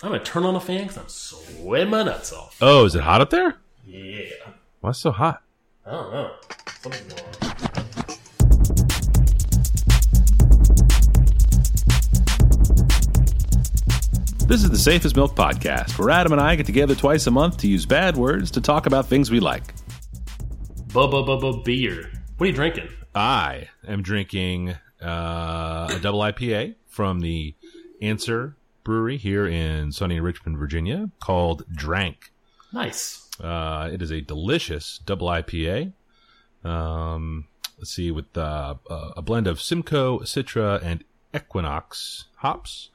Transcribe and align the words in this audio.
I'm 0.00 0.12
gonna 0.12 0.22
turn 0.22 0.44
on 0.44 0.54
the 0.54 0.60
fan 0.60 0.82
because 0.82 0.96
I'm 0.96 1.08
sweating 1.08 1.90
my 1.90 2.04
nuts 2.04 2.32
off. 2.32 2.56
Oh, 2.60 2.84
is 2.84 2.94
it 2.94 3.00
hot 3.00 3.20
up 3.20 3.30
there? 3.30 3.56
Yeah. 3.84 4.30
Why 4.80 4.92
so 4.92 5.10
hot? 5.10 5.42
I 5.84 5.90
don't 5.90 6.12
know. 6.12 6.34
Something's 6.80 7.14
going 7.14 7.24
on. 7.24 7.58
This 14.46 14.62
is 14.62 14.70
the 14.70 14.78
Safest 14.78 15.16
Milk 15.16 15.34
Podcast, 15.34 15.98
where 15.98 16.10
Adam 16.10 16.30
and 16.30 16.40
I 16.40 16.54
get 16.54 16.66
together 16.66 16.94
twice 16.94 17.26
a 17.26 17.32
month 17.32 17.56
to 17.58 17.68
use 17.68 17.84
bad 17.84 18.16
words 18.16 18.52
to 18.52 18.60
talk 18.60 18.86
about 18.86 19.06
things 19.06 19.32
we 19.32 19.40
like. 19.40 19.74
Bubba 20.90 21.26
bubba 21.26 21.64
beer. 21.64 22.08
What 22.36 22.44
are 22.44 22.50
you 22.50 22.54
drinking? 22.54 22.88
I 23.16 23.68
am 23.88 24.02
drinking 24.02 24.76
uh, 25.02 25.88
a 25.90 25.98
double 26.00 26.20
IPA 26.20 26.76
from 26.86 27.18
the 27.18 27.56
Answer 28.00 28.54
Brewery 28.88 29.18
here 29.18 29.46
in 29.46 29.92
sunny 29.92 30.18
Richmond, 30.18 30.56
Virginia, 30.56 31.10
called 31.20 31.62
Drank. 31.70 32.32
Nice. 32.72 33.28
Uh, 33.38 33.90
it 33.92 34.00
is 34.00 34.10
a 34.10 34.22
delicious 34.22 34.98
double 35.04 35.28
IPA. 35.28 35.92
Um, 36.64 37.48
let's 37.76 37.90
see, 37.90 38.10
with 38.10 38.34
uh, 38.34 38.76
a 38.88 39.20
blend 39.20 39.46
of 39.46 39.60
Simcoe, 39.60 40.20
Citra, 40.20 40.82
and 40.82 41.04
Equinox 41.36 42.28
hops. 42.36 42.88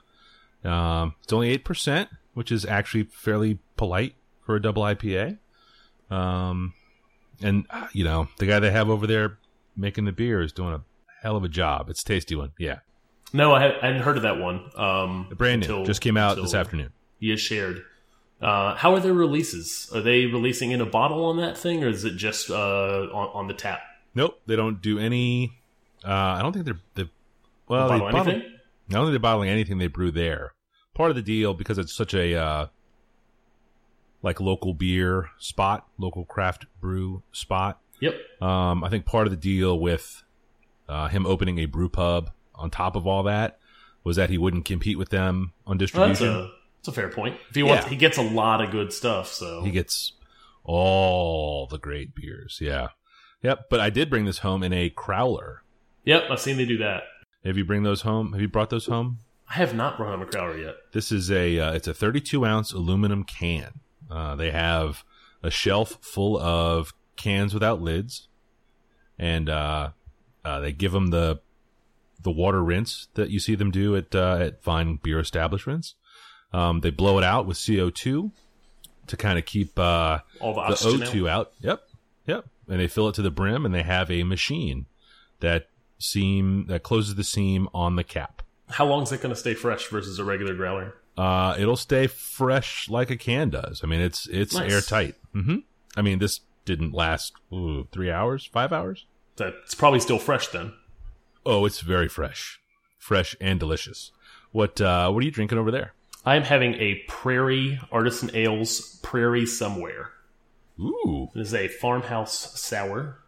Um, 0.63 1.13
it's 1.21 1.31
only 1.31 1.51
eight 1.51 1.63
percent, 1.63 2.09
which 2.33 2.51
is 2.51 2.65
actually 2.65 3.03
fairly 3.03 3.59
polite 3.77 4.15
for 4.43 4.55
a 4.55 4.61
double 4.61 4.81
IPA. 4.81 5.37
Um, 6.09 6.73
and 7.39 7.67
uh, 7.69 7.89
you 7.93 8.03
know 8.03 8.29
the 8.39 8.47
guy 8.47 8.57
they 8.57 8.71
have 8.71 8.89
over 8.89 9.05
there 9.05 9.37
making 9.77 10.05
the 10.05 10.11
beer 10.11 10.41
is 10.41 10.51
doing 10.51 10.73
a 10.73 10.81
hell 11.21 11.35
of 11.35 11.43
a 11.43 11.49
job. 11.49 11.87
It's 11.91 12.01
a 12.01 12.05
tasty 12.05 12.35
one, 12.35 12.53
yeah. 12.57 12.79
No, 13.33 13.51
I, 13.51 13.61
had, 13.61 13.71
I 13.81 13.87
hadn't 13.87 14.03
heard 14.03 14.17
of 14.17 14.23
that 14.23 14.37
one. 14.37 14.69
Um, 14.75 15.27
Brand 15.35 15.61
new, 15.61 15.65
until- 15.65 15.85
just 15.85 16.01
came 16.01 16.17
out 16.17 16.37
this 16.37 16.53
afternoon. 16.53 16.91
You 17.19 17.35
shared. 17.35 17.83
Uh, 18.41 18.75
how 18.75 18.93
are 18.93 18.99
their 18.99 19.13
releases? 19.13 19.89
Are 19.95 20.01
they 20.01 20.25
releasing 20.25 20.71
in 20.71 20.81
a 20.81 20.85
bottle 20.85 21.25
on 21.25 21.37
that 21.37 21.57
thing, 21.57 21.83
or 21.83 21.87
is 21.87 22.03
it 22.03 22.17
just 22.17 22.49
uh, 22.49 23.07
on, 23.13 23.29
on 23.33 23.47
the 23.47 23.53
tap? 23.53 23.79
Nope, 24.13 24.39
they 24.45 24.55
don't 24.57 24.81
do 24.81 24.99
any. 24.99 25.53
Uh, 26.05 26.11
I 26.11 26.41
don't 26.41 26.51
think 26.51 26.65
they're. 26.65 26.79
they 26.95 27.09
well, 27.67 27.87
Bottle 27.87 28.07
they 28.07 28.11
bottle, 28.11 28.31
anything? 28.33 28.51
I 28.89 28.93
don't 28.93 29.05
think 29.05 29.13
they're 29.13 29.19
bottling 29.19 29.49
anything 29.49 29.77
they 29.77 29.87
brew 29.87 30.11
there. 30.11 30.53
Part 30.93 31.09
of 31.09 31.15
the 31.15 31.21
deal 31.21 31.53
because 31.53 31.77
it's 31.77 31.93
such 31.93 32.13
a 32.13 32.35
uh, 32.35 32.67
like 34.21 34.41
local 34.41 34.73
beer 34.73 35.29
spot, 35.39 35.87
local 35.97 36.25
craft 36.25 36.65
brew 36.81 37.23
spot. 37.31 37.79
Yep. 38.01 38.15
Um, 38.41 38.83
I 38.83 38.89
think 38.89 39.05
part 39.05 39.25
of 39.25 39.31
the 39.31 39.37
deal 39.37 39.79
with 39.79 40.23
uh, 40.89 41.07
him 41.07 41.25
opening 41.25 41.59
a 41.59 41.65
brew 41.65 41.87
pub 41.87 42.31
on 42.63 42.69
top 42.71 42.95
of 42.95 43.05
all 43.05 43.23
that 43.23 43.59
was 44.03 44.15
that 44.15 44.29
he 44.29 44.37
wouldn't 44.37 44.65
compete 44.65 44.97
with 44.97 45.09
them 45.09 45.53
on 45.67 45.77
Well, 45.77 45.77
that's 45.77 45.91
distribution. 46.19 46.27
a 46.29 46.51
that's 46.77 46.87
a 46.87 46.91
fair 46.91 47.09
point. 47.09 47.37
If 47.49 47.55
he 47.55 47.63
wants, 47.63 47.83
Yeah. 47.85 47.89
he 47.91 47.95
gets 47.95 48.17
a 48.17 48.21
lot 48.21 48.61
of 48.61 48.71
good 48.71 48.91
stuff. 48.91 49.27
So 49.27 49.61
He 49.63 49.71
gets 49.71 50.13
all 50.63 51.67
the 51.67 51.77
great 51.77 52.15
beers. 52.15 52.57
Yeah. 52.61 52.89
Yep. 53.41 53.65
But 53.69 53.79
I 53.79 53.89
did 53.89 54.09
bring 54.09 54.25
this 54.25 54.39
home 54.39 54.63
in 54.63 54.73
a 54.73 54.89
crowler. 54.89 55.57
yep, 56.05 56.23
I've 56.29 56.39
seen 56.39 56.57
they 56.57 56.65
do 56.65 56.77
that. 56.79 57.03
Have 57.45 57.57
you 57.57 57.65
bring 57.65 57.83
those 57.83 58.01
home? 58.01 58.31
Have 58.33 58.41
you 58.41 58.47
brought 58.47 58.69
those 58.69 58.85
home? 58.87 59.19
I 59.49 59.53
have 59.55 59.73
not 59.75 59.99
run 59.99 60.21
a 60.21 60.25
crowler 60.25 60.61
yet. 60.61 60.75
This 60.93 61.11
is 61.11 61.29
a 61.29 61.59
uh, 61.59 61.73
it's 61.73 61.87
a 61.87 61.93
32 61.93 62.45
ounce 62.45 62.71
aluminum 62.71 63.23
can. 63.23 63.81
Uh, 64.09 64.35
they 64.35 64.51
have 64.51 65.03
a 65.41 65.51
shelf 65.51 65.97
full 66.01 66.37
of 66.37 66.93
cans 67.17 67.53
without 67.53 67.81
lids, 67.81 68.27
and 69.19 69.49
uh, 69.49 69.89
uh, 70.45 70.59
they 70.61 70.71
give 70.71 70.91
them 70.93 71.07
the 71.07 71.39
the 72.23 72.31
water 72.31 72.63
rinse 72.63 73.07
that 73.13 73.29
you 73.29 73.39
see 73.39 73.55
them 73.55 73.71
do 73.71 73.95
at 73.95 74.13
uh, 74.15 74.37
at 74.39 74.63
fine 74.63 74.99
beer 75.03 75.19
establishments. 75.19 75.95
Um, 76.51 76.81
they 76.81 76.89
blow 76.91 77.17
it 77.17 77.23
out 77.23 77.45
with 77.45 77.57
CO2 77.57 78.31
to 79.07 79.17
kind 79.17 79.37
of 79.39 79.45
keep 79.45 79.77
uh, 79.77 80.19
All 80.39 80.53
the 80.53 80.61
the 80.61 80.67
oxygen. 80.73 81.01
O2 81.01 81.29
out. 81.29 81.51
Yep, 81.61 81.81
yep. 82.27 82.45
And 82.69 82.79
they 82.79 82.87
fill 82.87 83.09
it 83.09 83.15
to 83.15 83.21
the 83.21 83.31
brim, 83.31 83.65
and 83.65 83.73
they 83.73 83.83
have 83.83 84.09
a 84.11 84.23
machine 84.23 84.85
that 85.39 85.67
seam 85.97 86.65
that 86.67 86.83
closes 86.83 87.15
the 87.15 87.23
seam 87.23 87.67
on 87.73 87.95
the 87.95 88.03
cap. 88.03 88.41
How 88.69 88.85
long 88.85 89.03
is 89.03 89.11
it 89.11 89.21
going 89.21 89.33
to 89.33 89.39
stay 89.39 89.53
fresh 89.53 89.87
versus 89.87 90.19
a 90.19 90.23
regular 90.23 90.53
growler? 90.53 90.93
Uh, 91.17 91.55
it'll 91.59 91.75
stay 91.75 92.07
fresh 92.07 92.89
like 92.89 93.09
a 93.11 93.17
can 93.17 93.49
does. 93.49 93.81
I 93.83 93.87
mean, 93.87 94.01
it's 94.01 94.27
it's 94.27 94.55
Nice. 94.55 94.71
airtight. 94.71 95.15
hmm 95.33 95.57
I 95.95 96.01
mean, 96.01 96.19
this 96.19 96.39
didn't 96.65 96.93
last 96.93 97.33
ooh, 97.51 97.87
three 97.91 98.09
hours, 98.09 98.45
five 98.45 98.71
hours. 98.71 99.05
That's 99.35 99.75
probably 99.75 99.99
still 99.99 100.17
fresh 100.19 100.47
then. 100.47 100.73
Oh, 101.45 101.65
it's 101.65 101.81
very 101.81 102.07
fresh, 102.07 102.59
fresh 102.97 103.35
and 103.41 103.59
delicious. 103.59 104.11
What 104.51 104.79
uh, 104.79 105.09
what 105.11 105.21
are 105.21 105.25
you 105.25 105.31
drinking 105.31 105.57
over 105.57 105.71
there? 105.71 105.93
I 106.25 106.35
am 106.35 106.43
having 106.43 106.75
a 106.75 107.03
Prairie 107.07 107.79
Artisan 107.91 108.31
Ales 108.33 108.99
Prairie 109.03 109.45
Somewhere. 109.45 110.11
Ooh, 110.79 111.29
It 111.35 111.41
is 111.41 111.53
a 111.53 111.67
farmhouse 111.67 112.59
sour. 112.59 113.19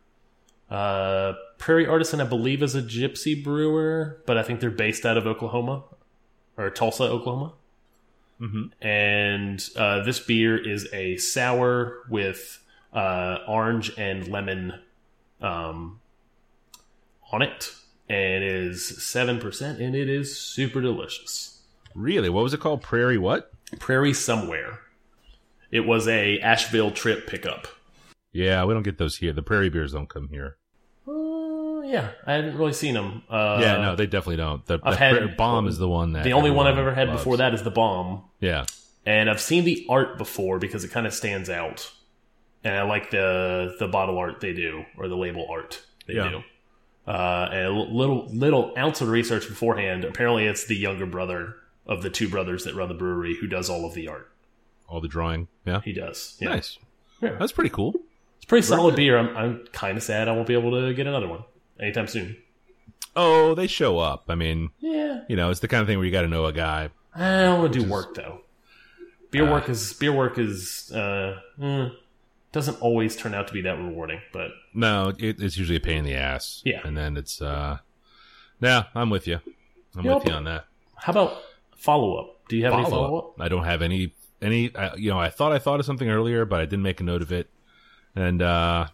Uh, 0.69 1.33
Prairie 1.57 1.85
Artisan, 1.85 2.21
I 2.21 2.23
believe, 2.23 2.63
is 2.63 2.73
a 2.73 2.81
gypsy 2.81 3.41
brewer, 3.43 4.21
but 4.25 4.37
I 4.37 4.43
think 4.43 4.61
they're 4.61 4.71
based 4.71 5.05
out 5.05 5.17
of 5.17 5.27
Oklahoma 5.27 5.83
or 6.57 6.69
Tulsa, 6.69 7.03
Oklahoma. 7.03 7.53
Mhm. 8.41 8.71
And 8.81 9.69
uh, 9.75 10.03
this 10.03 10.19
beer 10.19 10.57
is 10.57 10.87
a 10.93 11.17
sour 11.17 12.03
with 12.09 12.61
uh, 12.93 13.39
orange 13.47 13.91
and 13.97 14.27
lemon 14.27 14.73
um, 15.41 15.99
on 17.31 17.41
it, 17.41 17.73
and 18.09 18.43
it 18.43 18.51
is 18.51 19.03
seven 19.03 19.39
percent, 19.39 19.79
and 19.79 19.95
it 19.95 20.09
is 20.09 20.37
super 20.39 20.81
delicious. 20.81 21.61
really? 21.93 22.29
What 22.29 22.43
was 22.43 22.53
it 22.53 22.59
called? 22.59 22.81
Prairie 22.81 23.17
what? 23.17 23.51
Prairie 23.79 24.13
Somewhere. 24.13 24.79
It 25.71 25.81
was 25.81 26.07
a 26.07 26.39
Asheville 26.39 26.91
trip 26.91 27.27
pickup. 27.27 27.67
Yeah, 28.31 28.63
we 28.65 28.73
don't 28.73 28.83
get 28.83 28.97
those 28.97 29.17
here. 29.17 29.33
The 29.33 29.41
prairie 29.41 29.69
beers 29.69 29.93
don't 29.93 30.07
come 30.09 30.27
here. 30.29 30.57
Uh, 31.07 31.81
yeah, 31.81 32.11
I 32.25 32.33
hadn't 32.33 32.57
really 32.57 32.73
seen 32.73 32.93
them. 32.93 33.23
Uh, 33.29 33.57
yeah, 33.61 33.77
no, 33.77 33.95
they 33.95 34.05
definitely 34.05 34.37
don't. 34.37 34.65
The, 34.65 34.77
the 34.77 34.95
had- 34.95 35.37
bomb 35.37 35.67
is 35.67 35.77
the 35.77 35.87
one 35.89 36.13
that 36.13 36.23
The 36.23 36.33
only 36.33 36.51
one 36.51 36.67
I've 36.67 36.77
ever 36.77 36.93
had 36.93 37.07
loves. 37.09 37.19
before 37.21 37.37
that 37.37 37.53
is 37.53 37.63
the 37.63 37.71
bomb, 37.71 38.23
Yeah, 38.39 38.65
and 39.05 39.29
I've 39.29 39.41
seen 39.41 39.63
the 39.65 39.85
art 39.89 40.17
before 40.17 40.59
because 40.59 40.83
it 40.83 40.91
kind 40.91 41.07
of 41.07 41.13
stands 41.13 41.49
out, 41.49 41.91
and 42.63 42.75
I 42.75 42.83
like 42.83 43.09
the 43.11 43.75
the 43.79 43.87
bottle 43.87 44.17
art 44.17 44.39
they 44.41 44.53
do 44.53 44.85
or 44.97 45.07
the 45.07 45.17
label 45.17 45.47
art 45.49 45.81
they 46.07 46.15
Yeah. 46.15 46.29
do. 46.29 46.43
Uh, 47.07 47.49
and 47.51 47.65
a 47.67 47.71
little 47.71 48.27
little 48.29 48.73
ounce 48.77 48.99
of 49.01 49.09
research 49.09 49.47
beforehand. 49.47 50.03
Apparently, 50.03 50.45
it's 50.45 50.65
the 50.65 50.75
younger 50.75 51.05
brother 51.05 51.55
of 51.85 52.01
the 52.01 52.09
two 52.09 52.27
brothers 52.27 52.63
that 52.63 52.73
run 52.73 52.87
the 52.87 52.95
brewery 52.95 53.35
who 53.39 53.45
does 53.47 53.69
all 53.69 53.85
of 53.85 53.93
the 53.93 54.07
art. 54.07 54.31
all 54.89 54.99
the 55.01 55.07
drawing. 55.07 55.47
Yeah, 55.65 55.81
He 55.81 55.93
does. 55.93 56.35
Yeah. 56.39 56.49
nice. 56.49 56.79
Yeah. 57.21 57.35
That's 57.39 57.51
pretty 57.51 57.69
cool. 57.69 57.93
It's 58.37 58.45
pretty 58.45 58.65
solid 58.65 58.95
beer. 58.95 59.17
I'm 59.19 59.37
I'm 59.37 59.67
kind 59.71 59.97
of 59.97 60.03
sad 60.03 60.27
I 60.27 60.31
won't 60.31 60.47
be 60.47 60.53
able 60.55 60.71
to 60.71 60.93
get 60.95 61.05
another 61.07 61.27
one 61.27 61.43
anytime 61.79 62.07
soon. 62.07 62.37
Oh, 63.15 63.53
they 63.55 63.67
show 63.67 63.99
up. 63.99 64.25
I 64.27 64.35
mean, 64.35 64.71
Yeah, 64.79 65.21
you 65.29 65.35
know, 65.35 65.49
it's 65.51 65.59
the 65.61 65.67
kind 65.67 65.81
of 65.81 65.87
thing 65.87 65.97
where 65.97 66.05
you 66.05 66.11
got 66.11 66.23
to 66.23 66.27
know 66.27 66.45
a 66.45 66.53
guy. 66.53 66.89
I 67.15 67.43
don't 67.43 67.59
want 67.59 67.71
to 67.73 67.79
do 67.79 67.85
is- 67.85 67.91
work 67.91 68.15
though. 68.15 68.41
Beer 69.31 69.47
Ah. 69.47 69.51
work 69.51 69.69
is 69.69 69.93
beer 69.93 70.11
work 70.11 70.37
is 70.39 70.91
uh, 70.93 71.39
mm, 71.59 71.91
doesn't 72.55 72.81
always 72.81 73.15
turn 73.15 73.33
out 73.33 73.47
to 73.49 73.53
be 73.53 73.61
that 73.61 73.77
rewarding, 73.77 74.21
but 74.33 74.49
No, 74.73 75.09
it, 75.19 75.39
it's 75.41 75.57
usually 75.57 75.75
a 75.75 75.79
pain 75.81 75.97
in 75.99 76.05
the 76.05 76.15
ass. 76.15 76.61
Yeah. 76.65 76.79
and 76.85 76.95
then 76.97 77.17
it's 77.17 77.41
uh, 77.41 77.77
yeah, 78.61 78.85
I'm 78.95 79.09
with 79.09 79.27
you. 79.27 79.39
I'm 79.95 80.05
Yep. 80.05 80.15
with 80.15 80.27
you 80.27 80.33
on 80.33 80.45
that. 80.45 80.65
how 80.95 81.11
about 81.11 81.37
follow 81.75 82.15
up? 82.17 82.47
Do 82.47 82.55
you 82.57 82.63
have 82.63 82.73
any 82.73 82.83
follow 82.83 82.95
Follow 83.07 83.17
up? 83.19 83.25
up. 83.37 83.41
I 83.41 83.49
don't 83.49 83.65
have 83.65 83.81
any 83.81 84.13
any. 84.41 84.75
I, 84.75 84.95
you 84.95 85.09
know, 85.11 85.19
I 85.19 85.29
thought 85.29 85.51
I 85.51 85.59
thought 85.59 85.79
of 85.79 85.85
something 85.85 86.09
earlier, 86.09 86.45
but 86.45 86.59
I 86.61 86.65
didn't 86.65 86.83
make 86.83 86.99
a 87.01 87.03
note 87.03 87.21
of 87.21 87.31
it. 87.31 87.49
And 88.15 88.41
uh, 88.41 88.87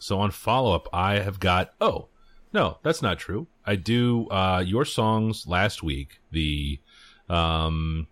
so 0.00 0.18
on 0.20 0.30
follow 0.32 0.74
up, 0.74 0.88
I 0.92 1.20
have 1.20 1.38
got. 1.38 1.72
Oh 1.80 2.08
no, 2.52 2.78
that's 2.82 3.00
not 3.02 3.18
true. 3.18 3.46
I 3.64 3.76
do 3.76 4.26
uh, 4.28 4.62
your 4.66 4.84
songs 4.84 5.46
last 5.46 5.82
week. 5.82 6.20
The 6.32 6.80
um, 7.28 8.06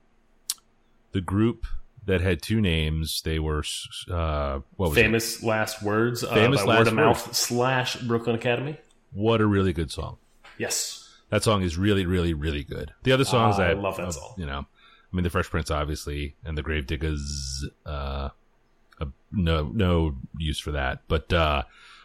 the 1.13 1.21
group 1.21 1.67
that 2.07 2.21
had 2.21 2.43
two 2.43 2.61
names. 2.61 3.23
They 3.23 3.39
were 3.39 3.63
uh, 4.11 4.61
what 4.77 4.91
was 4.91 4.99
it? 4.99 5.03
Famous 5.03 5.43
last 5.43 5.83
words. 5.83 6.25
Uh, 6.25 6.35
Famous 6.35 6.61
by 6.63 6.67
last 6.67 6.79
word 6.79 6.89
of 6.89 6.95
mouth 6.95 7.35
slash 7.35 7.97
Brooklyn 7.97 8.37
Academy. 8.37 8.77
What 9.13 9.41
a 9.41 9.47
really 9.47 9.73
good 9.73 9.91
song. 9.91 10.19
Yes. 10.59 11.09
That 11.31 11.43
song 11.43 11.63
is 11.63 11.79
really, 11.79 12.05
really, 12.07 12.35
really 12.35 12.63
good. 12.65 12.93
The 13.05 13.13
other 13.13 13.25
songs 13.25 13.59
I 13.59 13.71
I 13.71 13.73
love 13.73 13.97
that 13.97 14.09
uh, 14.09 14.13
song. 14.13 14.35
You 14.37 14.47
know, 14.47 14.59
I 14.61 15.17
mean, 15.17 15.25
the 15.25 15.31
Fresh 15.31 15.51
Prince, 15.51 15.71
obviously, 15.71 16.37
and 16.45 16.57
the 16.59 16.63
Gravediggers. 16.63 17.65
Uh, 17.87 18.29
uh, 19.01 19.07
no, 19.31 19.65
no 19.73 20.15
use 20.39 20.59
for 20.59 20.73
that. 20.73 21.03
But 21.09 21.33
uh, 21.33 21.63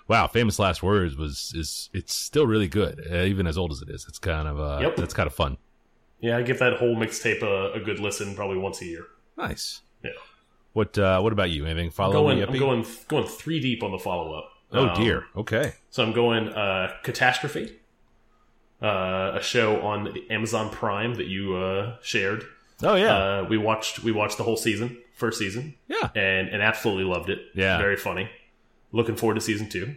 wow, 0.07 0.27
famous 0.27 0.59
last 0.59 0.81
words 0.81 1.17
was 1.17 1.53
is 1.55 1.89
it's 1.93 2.13
still 2.13 2.47
really 2.47 2.67
good, 2.67 3.05
uh, 3.11 3.23
even 3.23 3.47
as 3.47 3.57
old 3.57 3.71
as 3.71 3.81
it 3.81 3.89
is. 3.89 4.05
It's 4.07 4.19
kind 4.19 4.47
of 4.47 4.59
uh, 4.59 4.79
Yep. 4.81 4.95
that's 4.95 5.13
kind 5.13 5.27
of 5.27 5.33
fun. 5.33 5.57
Yeah, 6.19 6.37
I 6.37 6.41
give 6.41 6.59
that 6.59 6.73
whole 6.77 6.95
mixtape 6.95 7.43
a, 7.43 7.73
a 7.73 7.79
good 7.79 7.99
listen, 7.99 8.33
probably 8.35 8.57
once 8.57 8.81
a 8.81 8.85
year. 8.85 9.05
Nice. 9.37 9.81
Yeah. 10.03 10.11
What 10.73 10.97
uh, 10.97 11.19
What 11.21 11.33
about 11.33 11.49
you? 11.49 11.65
Anything 11.65 11.91
I'm 11.97 12.11
going. 12.11 12.41
I'm 12.43 12.57
going. 12.57 12.85
Going 13.07 13.27
three 13.27 13.59
deep 13.59 13.83
on 13.83 13.91
the 13.91 13.99
follow 13.99 14.33
up. 14.33 14.51
Oh 14.71 14.93
dear. 14.95 15.25
Okay. 15.35 15.73
So 15.89 16.03
I'm 16.03 16.11
going 16.13 16.49
uh, 16.49 16.91
Catastrophe, 17.03 17.71
uh, 18.81 19.31
a 19.35 19.41
show 19.41 19.81
on 19.81 20.03
the 20.03 20.23
Amazon 20.29 20.69
Prime 20.69 21.15
that 21.15 21.27
you 21.27 21.55
uh, 21.55 21.95
shared. 22.01 22.43
Oh 22.83 22.93
yeah, 22.95 23.15
Uh, 23.15 23.45
we 23.49 23.57
watched 23.57 24.03
we 24.03 24.11
watched 24.11 24.37
the 24.37 24.43
whole 24.43 24.57
season, 24.57 24.97
first 25.15 25.39
season, 25.39 25.73
yeah. 25.87 26.09
and 26.15 26.49
and 26.49 26.61
absolutely 26.61 27.05
loved 27.05 27.29
it. 27.29 27.39
Yeah. 27.55 27.77
very 27.79 27.95
funny. 27.97 28.29
Looking 28.91 29.15
forward 29.15 29.35
to 29.35 29.41
season 29.41 29.67
two. 29.69 29.95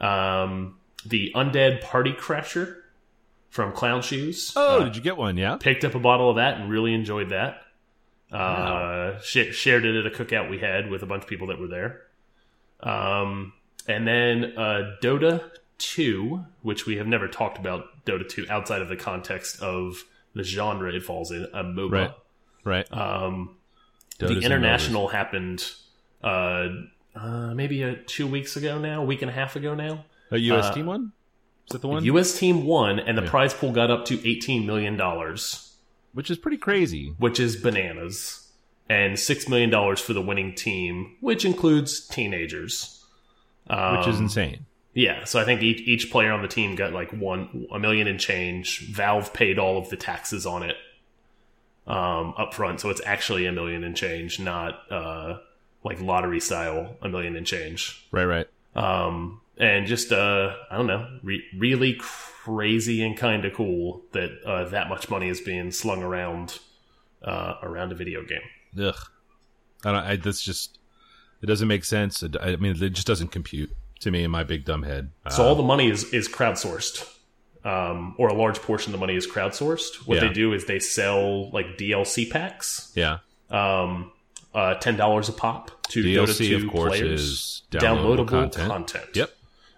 Um, 0.00 0.78
the 1.06 1.32
Undead 1.34 1.80
Party 1.80 2.12
Crasher 2.12 2.78
from 3.50 3.72
Clown 3.72 4.02
Shoes. 4.02 4.52
Oh, 4.56 4.80
Uh, 4.80 4.84
did 4.84 4.96
you 4.96 5.02
get 5.02 5.16
one? 5.16 5.36
Yeah. 5.36 5.56
picked 5.56 5.84
up 5.84 5.94
a 5.94 5.98
bottle 5.98 6.28
of 6.30 6.36
that 6.36 6.58
and 6.60 6.68
really 6.70 6.92
enjoyed 6.92 7.30
that. 7.30 7.62
Uh, 8.32 8.36
Wow. 8.36 9.18
sh 9.22 9.38
shared 9.52 9.84
it 9.84 9.94
at 9.94 10.06
a 10.06 10.10
cookout 10.14 10.50
we 10.50 10.58
had 10.58 10.90
with 10.90 11.02
a 11.02 11.06
bunch 11.06 11.22
of 11.22 11.28
people 11.28 11.46
that 11.48 11.58
were 11.60 11.68
there. 11.68 12.02
Um, 12.80 13.52
and 13.86 14.06
then 14.06 14.54
uh, 14.56 14.96
Dota 15.02 15.50
2, 15.78 16.44
which 16.62 16.86
we 16.86 16.96
have 16.96 17.06
never 17.06 17.28
talked 17.28 17.58
about 17.58 18.04
Dota 18.04 18.28
2 18.28 18.46
outside 18.50 18.82
of 18.82 18.88
the 18.88 18.96
context 18.96 19.60
of 19.62 20.04
the 20.34 20.42
genre 20.42 20.92
it 20.92 21.02
falls 21.02 21.30
in, 21.30 21.44
a 21.52 21.62
MOBA. 21.62 21.90
Right. 21.90 22.10
Right. 22.64 22.92
Um, 22.92 23.56
the 24.18 24.38
international 24.40 25.08
happened 25.08 25.70
uh, 26.22 26.68
uh, 27.14 27.52
maybe 27.54 27.84
uh 27.84 27.96
two 28.06 28.26
weeks 28.26 28.56
ago 28.56 28.78
now, 28.78 29.02
a 29.02 29.04
week 29.04 29.22
and 29.22 29.30
a 29.30 29.34
half 29.34 29.54
ago 29.56 29.74
now. 29.74 30.04
A 30.30 30.38
U.S. 30.38 30.66
uh, 30.66 30.72
team 30.74 30.86
one. 30.86 31.12
Is 31.68 31.72
that 31.72 31.82
the 31.82 31.88
one? 31.88 32.04
U.S. 32.04 32.38
team 32.38 32.64
won, 32.64 32.98
and 32.98 33.16
the 33.18 33.22
Yeah. 33.22 33.30
prize 33.30 33.52
pool 33.54 33.72
got 33.72 33.90
up 33.90 34.06
to 34.06 34.18
$18 34.18 34.64
million. 34.64 34.96
Which 36.14 36.30
is 36.30 36.38
pretty 36.38 36.56
crazy. 36.56 37.14
which 37.18 37.38
is 37.38 37.56
bananas, 37.56 38.50
and 38.88 39.18
six 39.18 39.48
million 39.48 39.70
dollars 39.70 40.00
for 40.00 40.12
the 40.12 40.22
winning 40.22 40.54
team, 40.54 41.16
which 41.20 41.44
includes 41.44 42.06
teenagers. 42.06 43.04
Um, 43.68 43.98
Which 43.98 44.06
is 44.08 44.20
insane. 44.20 44.66
Yeah, 44.92 45.24
so 45.24 45.40
I 45.40 45.44
think 45.44 45.62
each 45.62 45.80
each 45.88 46.10
player 46.12 46.30
on 46.32 46.42
the 46.42 46.48
team 46.48 46.76
got 46.76 46.92
like 46.92 47.10
one 47.12 47.66
a 47.72 47.78
million 47.78 48.06
and 48.06 48.20
change. 48.20 48.80
Valve 48.92 49.32
paid 49.32 49.58
all 49.58 49.76
of 49.78 49.90
the 49.90 49.96
taxes 49.96 50.46
on 50.46 50.62
it 50.62 50.76
um, 51.86 52.34
up 52.38 52.54
front, 52.54 52.80
so 52.80 52.90
it's 52.90 53.00
actually 53.04 53.46
a 53.46 53.52
million 53.52 53.82
and 53.84 53.96
change, 53.96 54.38
not 54.38 54.80
uh, 54.92 55.38
like 55.82 56.00
lottery 56.00 56.40
style 56.40 56.96
a 57.02 57.08
million 57.08 57.34
and 57.36 57.46
change. 57.46 58.06
Right. 58.12 58.24
Right. 58.24 58.46
Um, 58.76 59.40
and 59.58 59.86
just 59.86 60.12
uh, 60.12 60.54
I 60.70 60.76
don't 60.76 60.86
know, 60.86 61.06
re 61.22 61.42
really 61.56 61.94
crazy 61.94 63.02
and 63.04 63.16
kind 63.16 63.44
of 63.44 63.52
cool 63.54 64.02
that 64.12 64.30
uh, 64.44 64.64
that 64.70 64.88
much 64.88 65.08
money 65.08 65.28
is 65.28 65.40
being 65.40 65.70
slung 65.70 66.02
around 66.02 66.58
uh, 67.22 67.54
around 67.62 67.92
a 67.92 67.94
video 67.94 68.22
game. 68.24 68.42
Ugh. 68.86 68.96
I 69.84 69.92
don't. 69.92 70.04
I, 70.04 70.16
that's 70.16 70.42
just. 70.42 70.78
It 71.42 71.46
doesn't 71.46 71.68
make 71.68 71.84
sense. 71.84 72.22
It, 72.22 72.36
I 72.40 72.56
mean, 72.56 72.82
it 72.82 72.90
just 72.90 73.06
doesn't 73.06 73.28
compute 73.28 73.70
to 74.00 74.10
me 74.10 74.24
in 74.24 74.30
my 74.30 74.44
big 74.44 74.64
dumb 74.64 74.82
head. 74.82 75.10
So 75.30 75.42
Uh, 75.44 75.48
all 75.48 75.54
the 75.54 75.62
money 75.62 75.90
is 75.90 76.04
is 76.12 76.26
crowdsourced, 76.26 77.06
um, 77.64 78.14
or 78.18 78.28
a 78.28 78.34
large 78.34 78.60
portion 78.62 78.94
of 78.94 78.98
the 78.98 79.06
money 79.06 79.14
is 79.14 79.26
crowdsourced. 79.26 80.06
What 80.06 80.16
Yeah. 80.22 80.28
they 80.28 80.32
do 80.32 80.54
is 80.54 80.64
they 80.64 80.78
sell 80.78 81.50
like 81.50 81.76
DLC 81.76 82.30
packs, 82.30 82.92
yeah. 82.94 83.18
um, 83.50 84.10
uh, 84.54 84.74
ten 84.76 84.96
dollars 84.96 85.28
a 85.28 85.32
pop 85.32 85.70
to 85.88 86.02
Dota 86.02 86.28
DLC, 86.28 86.48
2 86.48 86.56
of 86.66 86.72
course, 86.72 86.98
players. 86.98 87.20
is 87.22 87.62
downloadable, 87.70 88.26
content. 88.28 88.68
content. 88.68 89.04
Yep. 89.14 89.30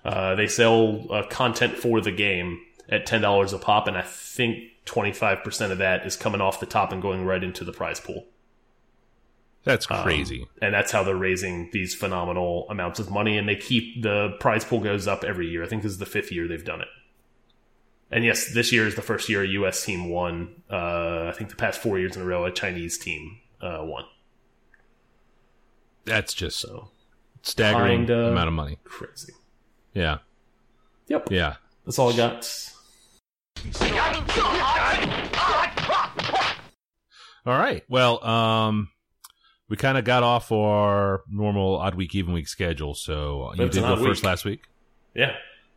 Uh, 0.06 0.34
they 0.36 0.46
sell 0.46 1.12
uh, 1.12 1.26
content 1.26 1.76
for 1.76 2.00
the 2.00 2.12
game 2.12 2.60
at 2.88 3.06
ten 3.06 3.20
dollars 3.20 3.52
a 3.52 3.58
pop, 3.58 3.88
and 3.88 3.96
I 3.98 4.02
think 4.02 4.58
twenty 4.84 5.12
five 5.12 5.42
percent 5.42 5.72
of 5.72 5.78
that 5.78 6.06
is 6.06 6.16
coming 6.16 6.40
off 6.40 6.60
the 6.60 6.66
top 6.66 6.92
and 6.92 7.02
going 7.02 7.24
right 7.24 7.42
into 7.42 7.64
the 7.64 7.72
prize 7.72 7.98
pool. 8.00 8.24
That's 9.64 9.90
Um, 9.90 10.04
crazy. 10.04 10.46
and 10.62 10.72
that's 10.72 10.92
how 10.92 11.02
they're 11.02 11.16
raising 11.16 11.70
these 11.72 11.92
phenomenal 11.92 12.66
amounts 12.70 13.00
of 13.00 13.10
money. 13.10 13.36
And 13.36 13.48
they 13.48 13.56
keep 13.56 14.00
the 14.02 14.36
prize 14.38 14.64
pool 14.64 14.78
goes 14.78 15.08
up 15.08 15.24
every 15.24 15.48
year. 15.48 15.64
I 15.64 15.66
think 15.66 15.82
this 15.82 15.90
is 15.90 15.98
the 15.98 16.06
fifth 16.06 16.30
year 16.30 16.46
they've 16.46 16.64
done 16.64 16.80
it. 16.82 16.88
And 18.08 18.24
yes, 18.24 18.54
this 18.54 18.70
year 18.70 18.86
is 18.86 18.94
the 18.94 19.02
first 19.02 19.28
year 19.28 19.42
a 19.42 19.48
U.S. 19.48 19.84
team 19.84 20.08
won. 20.08 20.62
Uh, 20.70 21.26
I 21.26 21.32
think 21.36 21.50
the 21.50 21.56
past 21.56 21.80
four 21.82 21.98
years 21.98 22.14
in 22.14 22.22
a 22.22 22.24
row, 22.24 22.44
a 22.44 22.52
Chinese 22.52 22.96
team 22.96 23.38
uh, 23.60 23.78
won. 23.80 24.04
That's 26.04 26.32
just 26.32 26.60
So 26.60 26.90
staggering 27.42 28.08
amount 28.08 28.46
of 28.46 28.54
money. 28.54 28.78
crazy. 28.84 29.32
Yeah. 29.96 30.18
Yep, 31.08 31.28
Yeah. 31.32 31.54
that's 31.86 31.98
all 31.98 32.12
I 32.12 32.16
got. 32.16 32.46
All 37.46 37.56
right. 37.58 37.82
Well, 37.88 38.24
um, 38.26 38.88
we 39.68 39.76
kind 39.76 39.96
of 39.96 40.04
got 40.04 40.22
off 40.22 40.50
our 40.52 41.22
normal 41.30 41.76
odd 41.76 41.94
week, 41.94 42.14
even 42.14 42.34
week 42.34 42.48
schedule. 42.48 42.94
So 42.94 43.52
you 43.54 43.68
did 43.68 43.82
go 43.82 43.96
first 43.96 44.22
week. 44.22 44.24
last 44.24 44.44
week. 44.44 44.62
Yeah, 45.14 45.32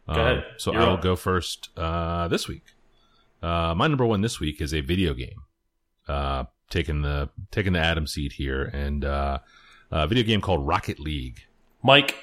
Go 0.08 0.14
Um, 0.14 0.20
ahead. 0.20 0.46
So 0.58 0.74
You're 0.74 0.82
I 0.82 0.90
will 0.90 0.98
go 0.98 1.16
first 1.16 1.70
uh, 1.78 2.28
this 2.28 2.48
week. 2.48 2.64
Uh, 3.42 3.74
my 3.76 3.88
number 3.88 4.06
one 4.06 4.22
this 4.22 4.40
week 4.40 4.60
is 4.62 4.74
a 4.74 4.82
video 4.82 5.14
game. 5.14 5.44
Uh, 6.08 6.46
taking 6.70 7.04
the 7.04 7.30
taking 7.52 7.74
the 7.74 7.80
Adam 7.80 8.06
seat 8.08 8.34
here, 8.34 8.64
and 8.64 9.06
uh, 9.06 9.38
a 9.92 10.08
video 10.08 10.24
game 10.24 10.42
called 10.42 10.66
Rocket 10.68 11.00
League. 11.00 11.44
Mike, 11.84 12.16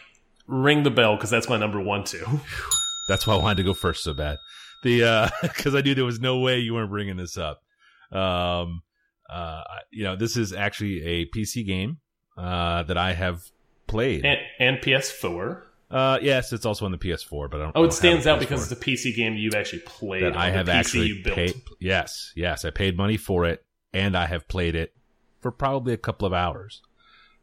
ring 0.46 0.82
the 0.82 0.90
bell 0.90 1.16
because 1.16 1.30
that's 1.30 1.48
my 1.48 1.56
number 1.56 1.80
one 1.80 2.04
too. 2.04 2.24
That's 3.08 3.24
why 3.24 3.34
I 3.34 3.36
wanted 3.36 3.58
to 3.58 3.62
go 3.62 3.72
first 3.72 4.02
so 4.02 4.14
bad. 4.14 4.36
The 4.82 5.30
because 5.42 5.76
I 5.76 5.80
knew 5.80 5.94
there 5.94 6.04
was 6.04 6.18
no 6.18 6.38
way 6.38 6.58
you 6.58 6.74
weren't 6.74 6.90
bringing 6.90 7.16
this 7.16 7.38
up. 7.38 7.62
Um, 8.10 8.82
uh, 9.30 9.62
you 9.90 10.04
know, 10.04 10.16
this 10.16 10.36
is 10.36 10.52
actually 10.52 11.04
a 11.04 11.26
PC 11.26 11.64
game 11.64 11.98
uh, 12.36 12.82
that 12.84 12.96
I 12.96 13.12
have 13.12 13.42
played. 13.86 14.24
and, 14.24 14.38
and 14.58 14.78
PS4. 14.78 15.62
Uh, 15.88 16.18
yes, 16.20 16.52
it's 16.52 16.66
also 16.66 16.84
on 16.84 16.90
the 16.90 16.98
PS4, 16.98 17.48
but 17.48 17.60
I 17.60 17.64
don't. 17.64 17.72
Oh, 17.76 17.82
it 17.82 17.86
don't 17.86 17.92
stands 17.92 18.26
out 18.26 18.40
because 18.40 18.60
PS4 18.60 18.72
it's 18.72 18.82
a 18.82 18.84
PC 18.84 19.16
game 19.16 19.34
you've 19.34 19.54
actually 19.54 19.82
played. 19.86 20.24
that 20.24 20.36
I 20.36 20.50
have 20.50 20.68
actually 20.68 21.22
paid. 21.22 21.54
Yes, 21.78 22.32
yes, 22.34 22.64
I 22.64 22.70
paid 22.70 22.96
money 22.96 23.16
for 23.16 23.44
it, 23.44 23.64
and 23.92 24.16
I 24.16 24.26
have 24.26 24.48
played 24.48 24.74
it 24.74 24.94
for 25.40 25.52
probably 25.52 25.92
a 25.92 25.98
couple 25.98 26.26
of 26.26 26.32
hours. 26.32 26.82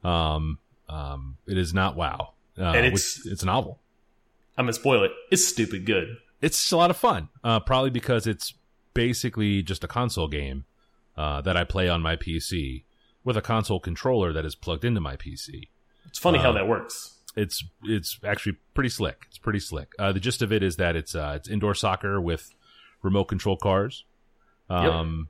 Um, 0.04 0.60
um, 0.90 1.38
it 1.48 1.58
is 1.58 1.74
not 1.74 1.96
WoW, 1.96 2.34
uh, 2.58 2.64
And 2.64 2.86
it's- 2.86 3.26
it's 3.26 3.44
a 3.44 3.46
novel. 3.46 3.80
I'm 4.58 4.66
gonna 4.66 4.74
spoil 4.74 5.04
it. 5.04 5.12
It's 5.32 5.46
stupid 5.46 5.86
good. 5.86 6.18
It's 6.42 6.72
a 6.72 6.78
lot 6.78 6.90
of 6.92 6.98
fun. 6.98 7.30
Uh, 7.44 7.60
probably 7.60 7.90
because 7.90 8.28
it's 8.28 8.54
basically 8.94 9.64
just 9.64 9.84
a 9.84 9.88
console 9.88 10.28
game 10.28 10.66
uh, 11.18 11.42
that 11.42 11.56
I 11.58 11.64
play 11.64 11.90
on 11.90 12.02
my 12.02 12.16
PC 12.16 12.84
with 13.24 13.38
a 13.38 13.42
console 13.42 13.80
controller 13.80 14.34
that 14.34 14.46
is 14.46 14.54
plugged 14.56 14.84
into 14.86 15.00
my 15.02 15.16
PC. 15.16 15.70
It's 16.06 16.20
funny 16.20 16.38
how 16.40 16.50
Um, 16.50 16.56
that 16.56 16.68
works. 16.68 17.18
it's 17.36 17.64
it's 17.84 18.20
actually 18.24 18.58
pretty 18.76 18.90
slick. 18.90 19.26
It's 19.30 19.38
pretty 19.40 19.60
slick. 19.60 19.94
Uh, 19.98 20.12
the 20.12 20.20
gist 20.20 20.42
of 20.42 20.52
it 20.52 20.62
is 20.62 20.76
that 20.76 20.96
it's 20.96 21.16
uh, 21.16 21.34
it's 21.36 21.48
indoor 21.50 21.74
soccer 21.74 22.20
with 22.22 22.54
remote 23.02 23.26
control 23.26 23.58
cars. 23.58 24.04
Um, 24.70 25.30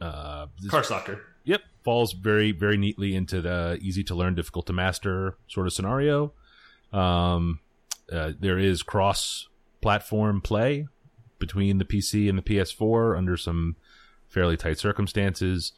uh, 0.00 0.46
Car 0.68 0.82
soccer. 0.84 1.20
yep, 1.44 1.62
falls 1.84 2.12
very 2.12 2.52
very 2.52 2.76
neatly 2.76 3.14
into 3.14 3.40
the 3.40 3.78
easy 3.80 4.04
to 4.04 4.14
learn, 4.14 4.34
difficult 4.34 4.66
to 4.66 4.72
master 4.72 5.36
sort 5.48 5.66
of 5.66 5.72
scenario. 5.72 6.32
Um, 6.92 7.60
uh, 8.12 8.32
there 8.38 8.58
is 8.58 8.82
cross 8.82 9.48
platform 9.80 10.40
play 10.40 10.86
between 11.38 11.78
the 11.78 11.84
PC 11.84 12.28
and 12.28 12.36
the 12.36 12.42
PS4 12.42 13.16
under 13.16 13.36
some 13.36 13.76
fairly 14.28 14.56
tight 14.56 14.78
circumstances. 14.78 15.72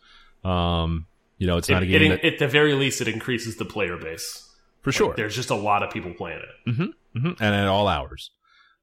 Um, 0.44 1.06
you 1.38 1.46
know, 1.46 1.56
it's 1.56 1.68
not 1.68 1.82
a 1.82 1.86
game 1.86 2.02
it- 2.12 2.22
that 2.22 2.24
at 2.34 2.38
the 2.38 2.48
very 2.48 2.74
least, 2.74 3.00
it 3.00 3.08
increases 3.08 3.56
the 3.56 3.64
player 3.64 3.96
base. 3.96 4.48
for 4.80 4.90
Like, 4.90 4.96
sure. 4.96 5.14
there's 5.16 5.36
just 5.36 5.50
a 5.50 5.54
lot 5.54 5.82
of 5.82 5.92
people 5.92 6.12
playing 6.14 6.40
it. 6.40 6.74
hmm 6.74 6.86
and 7.14 7.40
at 7.54 7.66
all 7.68 7.86
hours. 7.88 8.30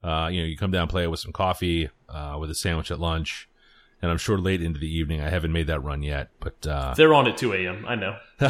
Uh, 0.03 0.29
you 0.31 0.39
know, 0.41 0.45
you 0.47 0.55
come 0.55 0.71
down, 0.71 0.87
play 0.87 1.03
it 1.03 1.11
with 1.11 1.19
some 1.19 1.33
coffee, 1.33 1.89
uh, 2.07 2.37
with 2.39 2.49
a 2.49 2.55
sandwich 2.55 2.89
at 2.91 2.99
lunch, 2.99 3.49
and 4.01 4.09
I'm 4.09 4.17
sure 4.17 4.37
late 4.37 4.61
into 4.61 4.79
the 4.79 4.87
evening. 4.89 5.19
I 5.19 5.29
haven't 5.29 5.51
made 5.51 5.67
that 5.67 5.81
run 5.83 6.03
yet, 6.03 6.29
but 6.39 6.65
uh, 6.67 6.93
They're 6.93 7.13
on 7.13 7.27
at 7.27 7.35
2 7.37 7.51
a.m. 7.53 7.85
I 7.87 7.95
know. 7.95 8.17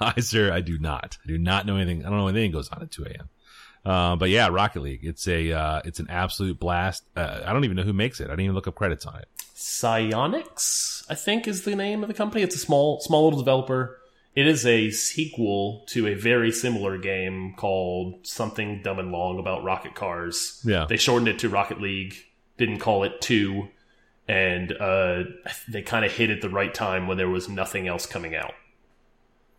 I 0.00 0.20
sir, 0.20 0.52
I 0.52 0.60
do 0.60 0.78
not. 0.78 1.18
I 1.24 1.28
do 1.28 1.38
not 1.38 1.66
know 1.66 1.76
anything. 1.76 2.04
I 2.04 2.10
don't 2.10 2.18
know 2.18 2.28
anything 2.28 2.52
goes 2.52 2.68
on 2.68 2.82
at 2.82 2.90
2 2.90 3.04
a.m. 3.04 3.28
Uh, 3.84 4.16
but 4.16 4.30
yeah, 4.30 4.48
Rocket 4.48 4.80
League. 4.82 5.04
It's 5.04 5.28
a 5.28 5.52
uh, 5.52 5.80
it's 5.84 6.00
an 6.00 6.08
absolute 6.10 6.58
blast. 6.58 7.04
Uh, 7.16 7.42
I 7.44 7.52
don't 7.52 7.64
even 7.64 7.76
know 7.76 7.84
who 7.84 7.92
makes 7.92 8.20
it. 8.20 8.24
I 8.24 8.30
didn't 8.30 8.40
even 8.40 8.54
look 8.54 8.66
up 8.66 8.74
credits 8.74 9.06
on 9.06 9.16
it. 9.16 9.28
Psyonix, 9.54 11.04
I 11.08 11.14
think, 11.14 11.46
is 11.46 11.64
the 11.64 11.76
name 11.76 12.02
of 12.02 12.08
the 12.08 12.14
company. 12.14 12.42
It's 12.42 12.56
a 12.56 12.58
small, 12.58 13.00
small 13.00 13.24
little 13.24 13.38
developer. 13.38 14.00
It 14.34 14.46
is 14.46 14.66
a 14.66 14.90
sequel 14.90 15.84
to 15.88 16.08
a 16.08 16.14
very 16.14 16.52
similar 16.52 16.98
game 16.98 17.54
called 17.56 18.26
something 18.26 18.82
dumb 18.82 18.98
and 18.98 19.10
long 19.10 19.38
about 19.38 19.64
rocket 19.64 19.94
cars. 19.94 20.60
Yeah, 20.64 20.84
They 20.86 20.98
shortened 20.98 21.28
it 21.28 21.38
to 21.38 21.48
Rocket 21.48 21.80
League, 21.80 22.14
didn't 22.58 22.80
call 22.80 23.04
it 23.04 23.22
two, 23.22 23.68
and 24.28 24.72
uh, 24.72 25.24
they 25.68 25.80
kind 25.80 26.04
of 26.04 26.12
hit 26.12 26.28
at 26.28 26.42
the 26.42 26.50
right 26.50 26.74
time 26.74 27.06
when 27.06 27.16
there 27.16 27.30
was 27.30 27.48
nothing 27.48 27.88
else 27.88 28.04
coming 28.04 28.34
out. 28.34 28.52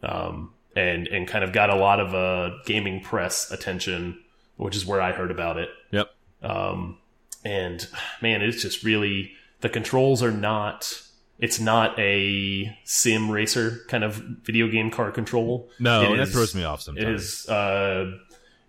Um, 0.04 0.54
and 0.75 1.08
and 1.08 1.27
kind 1.27 1.44
of 1.44 1.51
got 1.54 1.70
a 1.70 1.75
lot 1.75 2.00
of 2.00 2.13
uh, 2.13 2.56
gaming 2.66 3.01
press 3.01 3.51
attention, 3.51 4.20
which 4.58 4.75
is 4.75 4.86
where 4.86 5.01
I 5.01 5.12
heard 5.12 5.32
about 5.32 5.58
it. 5.58 5.70
yep. 5.92 6.13
Um, 6.44 7.00
and 7.44 7.88
man, 8.22 8.42
it's 8.42 8.62
just 8.62 8.84
really 8.84 9.32
the 9.62 9.70
controls 9.70 10.22
are 10.22 10.32
not. 10.32 11.01
It's 11.39 11.60
not 11.60 11.98
a 12.00 12.75
sim 12.84 13.30
racer 13.30 13.80
kind 13.88 14.04
of 14.04 14.16
video 14.16 14.68
game 14.68 14.89
car 14.89 15.12
control. 15.12 15.70
No, 15.80 16.13
It 16.13 16.18
that 16.18 16.30
throws 16.30 16.56
me 16.56 16.63
off 16.63 16.82
sometimes. 16.82 17.06
It 17.06 17.13
is. 17.13 17.50
Uh, 17.50 18.18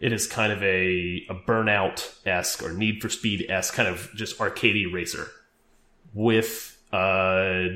it 0.01 0.13
is 0.13 0.27
kind 0.27 0.53
of 0.53 0.63
a 0.63 1.27
a 1.29 1.35
burnout 1.35 2.15
esque 2.27 2.63
or 2.63 2.73
Need 2.73 3.03
for 3.03 3.09
Speed 3.09 3.47
esque 3.51 3.75
kind 3.75 3.89
of 3.89 4.11
just 4.15 4.39
arcadey 4.39 4.91
racer 4.93 5.29
with 6.15 6.79
uh, 6.93 7.69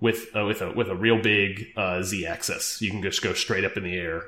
with 0.00 0.28
uh, 0.34 0.44
with 0.44 0.62
a 0.62 0.72
with 0.72 0.88
a 0.88 0.96
real 0.96 1.20
big 1.20 1.66
uh, 1.76 2.02
z 2.02 2.26
axis. 2.26 2.80
You 2.80 2.90
can 2.90 3.02
just 3.02 3.22
go 3.22 3.32
straight 3.34 3.64
up 3.64 3.76
in 3.76 3.84
the 3.84 3.94
air. 3.94 4.24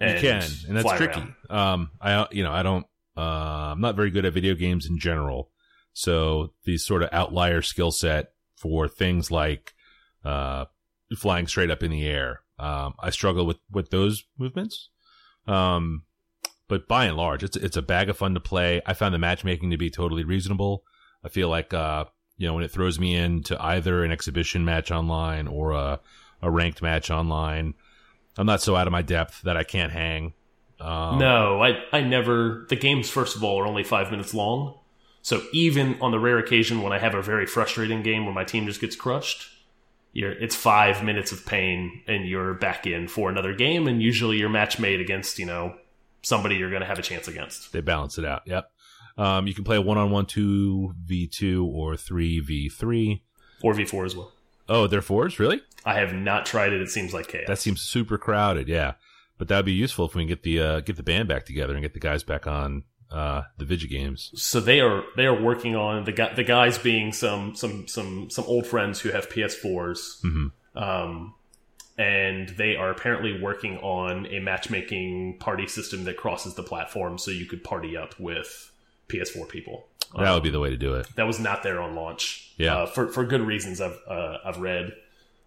you 0.00 0.20
can, 0.20 0.42
and 0.68 0.76
that's 0.76 0.92
tricky. 0.96 1.22
Um, 1.50 1.90
I 2.00 2.26
you 2.30 2.42
know 2.42 2.52
I 2.52 2.62
don't. 2.62 2.86
Uh, 3.16 3.72
I'm 3.72 3.80
not 3.80 3.94
very 3.94 4.10
good 4.10 4.24
at 4.24 4.32
video 4.32 4.54
games 4.54 4.86
in 4.86 4.98
general, 4.98 5.50
so 5.92 6.52
these 6.64 6.84
sort 6.84 7.02
of 7.02 7.10
outlier 7.12 7.60
skill 7.62 7.90
set 7.90 8.32
for 8.56 8.88
things 8.88 9.30
like 9.30 9.74
uh, 10.24 10.64
flying 11.16 11.46
straight 11.46 11.70
up 11.70 11.82
in 11.82 11.90
the 11.90 12.06
air. 12.06 12.40
Um, 12.58 12.94
I 12.98 13.10
struggle 13.10 13.46
with 13.46 13.58
with 13.70 13.90
those 13.90 14.24
movements. 14.38 14.88
Um, 15.46 16.04
but 16.68 16.88
by 16.88 17.04
and 17.04 17.16
large, 17.16 17.42
it's 17.42 17.56
it's 17.56 17.76
a 17.76 17.82
bag 17.82 18.08
of 18.08 18.16
fun 18.16 18.34
to 18.34 18.40
play. 18.40 18.80
I 18.86 18.94
found 18.94 19.14
the 19.14 19.18
matchmaking 19.18 19.70
to 19.70 19.76
be 19.76 19.90
totally 19.90 20.24
reasonable. 20.24 20.84
I 21.22 21.28
feel 21.28 21.48
like 21.48 21.74
uh, 21.74 22.06
you 22.42 22.48
know 22.48 22.54
when 22.54 22.64
it 22.64 22.72
throws 22.72 22.98
me 22.98 23.14
into 23.14 23.56
either 23.62 24.02
an 24.02 24.10
exhibition 24.10 24.64
match 24.64 24.90
online 24.90 25.46
or 25.46 25.70
a 25.70 26.00
a 26.42 26.50
ranked 26.50 26.82
match 26.82 27.08
online, 27.08 27.74
I'm 28.36 28.46
not 28.46 28.60
so 28.60 28.74
out 28.74 28.88
of 28.88 28.92
my 28.92 29.02
depth 29.02 29.42
that 29.42 29.56
I 29.56 29.62
can't 29.62 29.92
hang. 29.92 30.32
Um, 30.80 31.20
No, 31.20 31.62
I 31.62 31.84
I 31.92 32.00
never. 32.00 32.66
The 32.68 32.74
games, 32.74 33.08
first 33.08 33.36
of 33.36 33.44
all, 33.44 33.60
are 33.60 33.66
only 33.66 33.84
five 33.84 34.10
minutes 34.10 34.34
long. 34.34 34.76
So 35.22 35.40
even 35.52 35.96
on 36.00 36.10
the 36.10 36.18
rare 36.18 36.38
occasion 36.38 36.82
when 36.82 36.92
I 36.92 36.98
have 36.98 37.14
a 37.14 37.22
very 37.22 37.46
frustrating 37.46 38.02
game 38.02 38.24
where 38.24 38.34
my 38.34 38.42
team 38.42 38.66
just 38.66 38.80
gets 38.80 38.96
crushed, 38.96 39.48
you're, 40.12 40.32
it's 40.32 40.56
five 40.56 41.04
minutes 41.04 41.30
of 41.30 41.46
pain 41.46 42.02
and 42.08 42.28
you're 42.28 42.54
back 42.54 42.88
in 42.88 43.06
for 43.06 43.30
another 43.30 43.54
game. 43.54 43.86
And 43.86 44.02
usually 44.02 44.38
you're 44.38 44.48
match 44.48 44.80
made 44.80 45.00
against 45.00 45.38
you 45.38 45.46
know 45.46 45.76
somebody 46.22 46.56
you're 46.56 46.70
going 46.70 46.82
to 46.82 46.88
have 46.88 46.98
a 46.98 47.02
chance 47.02 47.28
against. 47.28 47.72
they 47.72 47.80
balance 47.80 48.18
it 48.18 48.24
out. 48.24 48.42
Yep. 48.46 48.68
Um, 49.18 49.46
you 49.46 49.54
can 49.54 49.64
play 49.64 49.78
one 49.78 49.98
on 49.98 50.10
one, 50.10 50.26
two 50.26 50.94
v 51.04 51.26
two, 51.26 51.64
or 51.66 51.96
three 51.96 52.40
v 52.40 52.68
three. 52.68 53.22
Four 53.60 53.74
v 53.74 53.84
four 53.84 54.04
as 54.04 54.16
well. 54.16 54.32
Oh, 54.68 54.86
they're 54.86 55.02
fours, 55.02 55.38
really? 55.38 55.60
I 55.84 55.94
have 55.94 56.14
not 56.14 56.46
tried 56.46 56.72
it. 56.72 56.80
It 56.80 56.88
seems 56.90 57.12
like 57.12 57.28
chaos. 57.28 57.46
That 57.48 57.58
seems 57.58 57.80
super 57.80 58.16
crowded. 58.16 58.68
Yeah, 58.68 58.94
but 59.38 59.48
that'd 59.48 59.66
be 59.66 59.72
useful 59.72 60.06
if 60.06 60.14
we 60.14 60.22
can 60.22 60.28
get 60.28 60.42
the 60.44 60.60
uh, 60.60 60.80
get 60.80 60.96
the 60.96 61.02
band 61.02 61.28
back 61.28 61.44
together 61.44 61.74
and 61.74 61.82
get 61.82 61.92
the 61.94 62.00
guys 62.00 62.22
back 62.22 62.46
on 62.46 62.84
uh, 63.10 63.42
the 63.58 63.64
Vigi 63.64 63.88
games. 63.88 64.30
so 64.34 64.58
they 64.60 64.80
are 64.80 65.02
they 65.16 65.26
are 65.26 65.38
working 65.40 65.76
on 65.76 66.04
the 66.04 66.12
guy 66.12 66.32
the 66.34 66.44
guys 66.44 66.78
being 66.78 67.12
some 67.12 67.54
some 67.54 67.86
some 67.86 68.30
some 68.30 68.44
old 68.46 68.66
friends 68.66 69.00
who 69.00 69.10
have 69.10 69.28
PS4s, 69.28 70.22
Mhm. 70.24 70.50
um, 70.74 71.34
and 71.98 72.48
they 72.50 72.74
are 72.76 72.90
apparently 72.90 73.38
working 73.40 73.76
on 73.78 74.26
a 74.26 74.38
matchmaking 74.40 75.36
party 75.38 75.66
system 75.66 76.04
that 76.04 76.16
crosses 76.16 76.54
the 76.54 76.62
platform, 76.62 77.18
so 77.18 77.30
you 77.30 77.44
could 77.46 77.62
party 77.62 77.96
up 77.96 78.18
with 78.18 78.71
PS4 79.12 79.48
people. 79.48 79.86
That 80.18 80.32
would 80.34 80.42
be 80.42 80.50
the 80.50 80.60
way 80.60 80.70
to 80.70 80.76
do 80.76 80.94
it. 80.94 81.06
That 81.16 81.26
was 81.26 81.38
not 81.40 81.62
there 81.62 81.80
on 81.80 81.94
launch. 81.94 82.52
Yeah. 82.58 82.76
uh, 82.76 82.86
for 82.86 83.08
for 83.08 83.24
good 83.24 83.40
reasons. 83.42 83.80
I've 83.80 83.98
uh, 84.08 84.38
I've 84.44 84.58
read. 84.58 84.92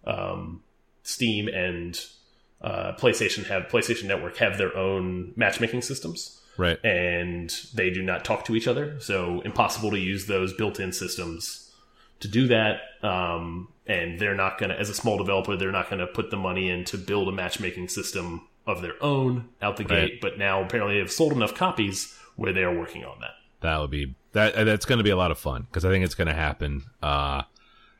Um, 0.05 0.61
Steam 1.03 1.47
and 1.47 1.99
uh, 2.61 2.93
PlayStation 2.93 3.45
have 3.47 3.63
PlayStation 3.63 4.05
Network 4.05 4.37
have 4.37 4.57
their 4.57 4.75
own 4.75 5.33
matchmaking 5.35 5.81
systems 5.83 6.41
Right. 6.57 6.83
and 6.83 7.53
they 7.75 7.89
do 7.91 8.01
not 8.01 8.25
talk 8.25 8.45
to 8.45 8.55
each 8.55 8.67
other. 8.67 8.99
So 8.99 9.41
impossible 9.41 9.91
to 9.91 9.99
use 9.99 10.25
those 10.25 10.53
built-in 10.53 10.93
systems 10.93 11.71
to 12.21 12.27
do 12.27 12.47
that. 12.47 12.79
Um, 13.03 13.67
and 13.85 14.19
they're 14.19 14.33
not 14.35 14.57
going 14.57 14.69
to, 14.71 14.79
as 14.79 14.89
a 14.89 14.95
small 14.95 15.17
developer, 15.17 15.55
they're 15.55 15.71
not 15.71 15.89
going 15.89 15.99
to 15.99 16.07
put 16.07 16.31
the 16.31 16.37
money 16.37 16.69
in 16.71 16.85
to 16.85 16.97
build 16.97 17.27
a 17.27 17.31
matchmaking 17.31 17.87
system 17.89 18.47
of 18.65 18.81
their 18.81 18.95
own 19.03 19.49
out 19.61 19.77
the 19.77 19.83
Right. 19.83 20.09
gate. 20.11 20.21
But 20.21 20.39
now 20.39 20.63
apparently 20.63 20.99
they've 20.99 21.11
sold 21.11 21.33
enough 21.33 21.53
copies 21.53 22.17
where 22.35 22.51
they 22.53 22.63
are 22.63 22.75
working 22.75 23.03
on 23.05 23.19
that. 23.21 23.33
That 23.65 23.81
would 23.81 23.89
be 23.89 24.15
that. 24.33 24.53
That's 24.65 24.85
going 24.85 24.99
to 24.99 25.03
be 25.03 25.09
a 25.09 25.17
lot 25.17 25.31
of 25.31 25.39
fun 25.39 25.63
because 25.63 25.85
I 25.85 25.89
think 25.89 26.05
it's 26.05 26.15
going 26.15 26.27
to 26.27 26.35
happen. 26.35 26.83
Uh, 27.01 27.41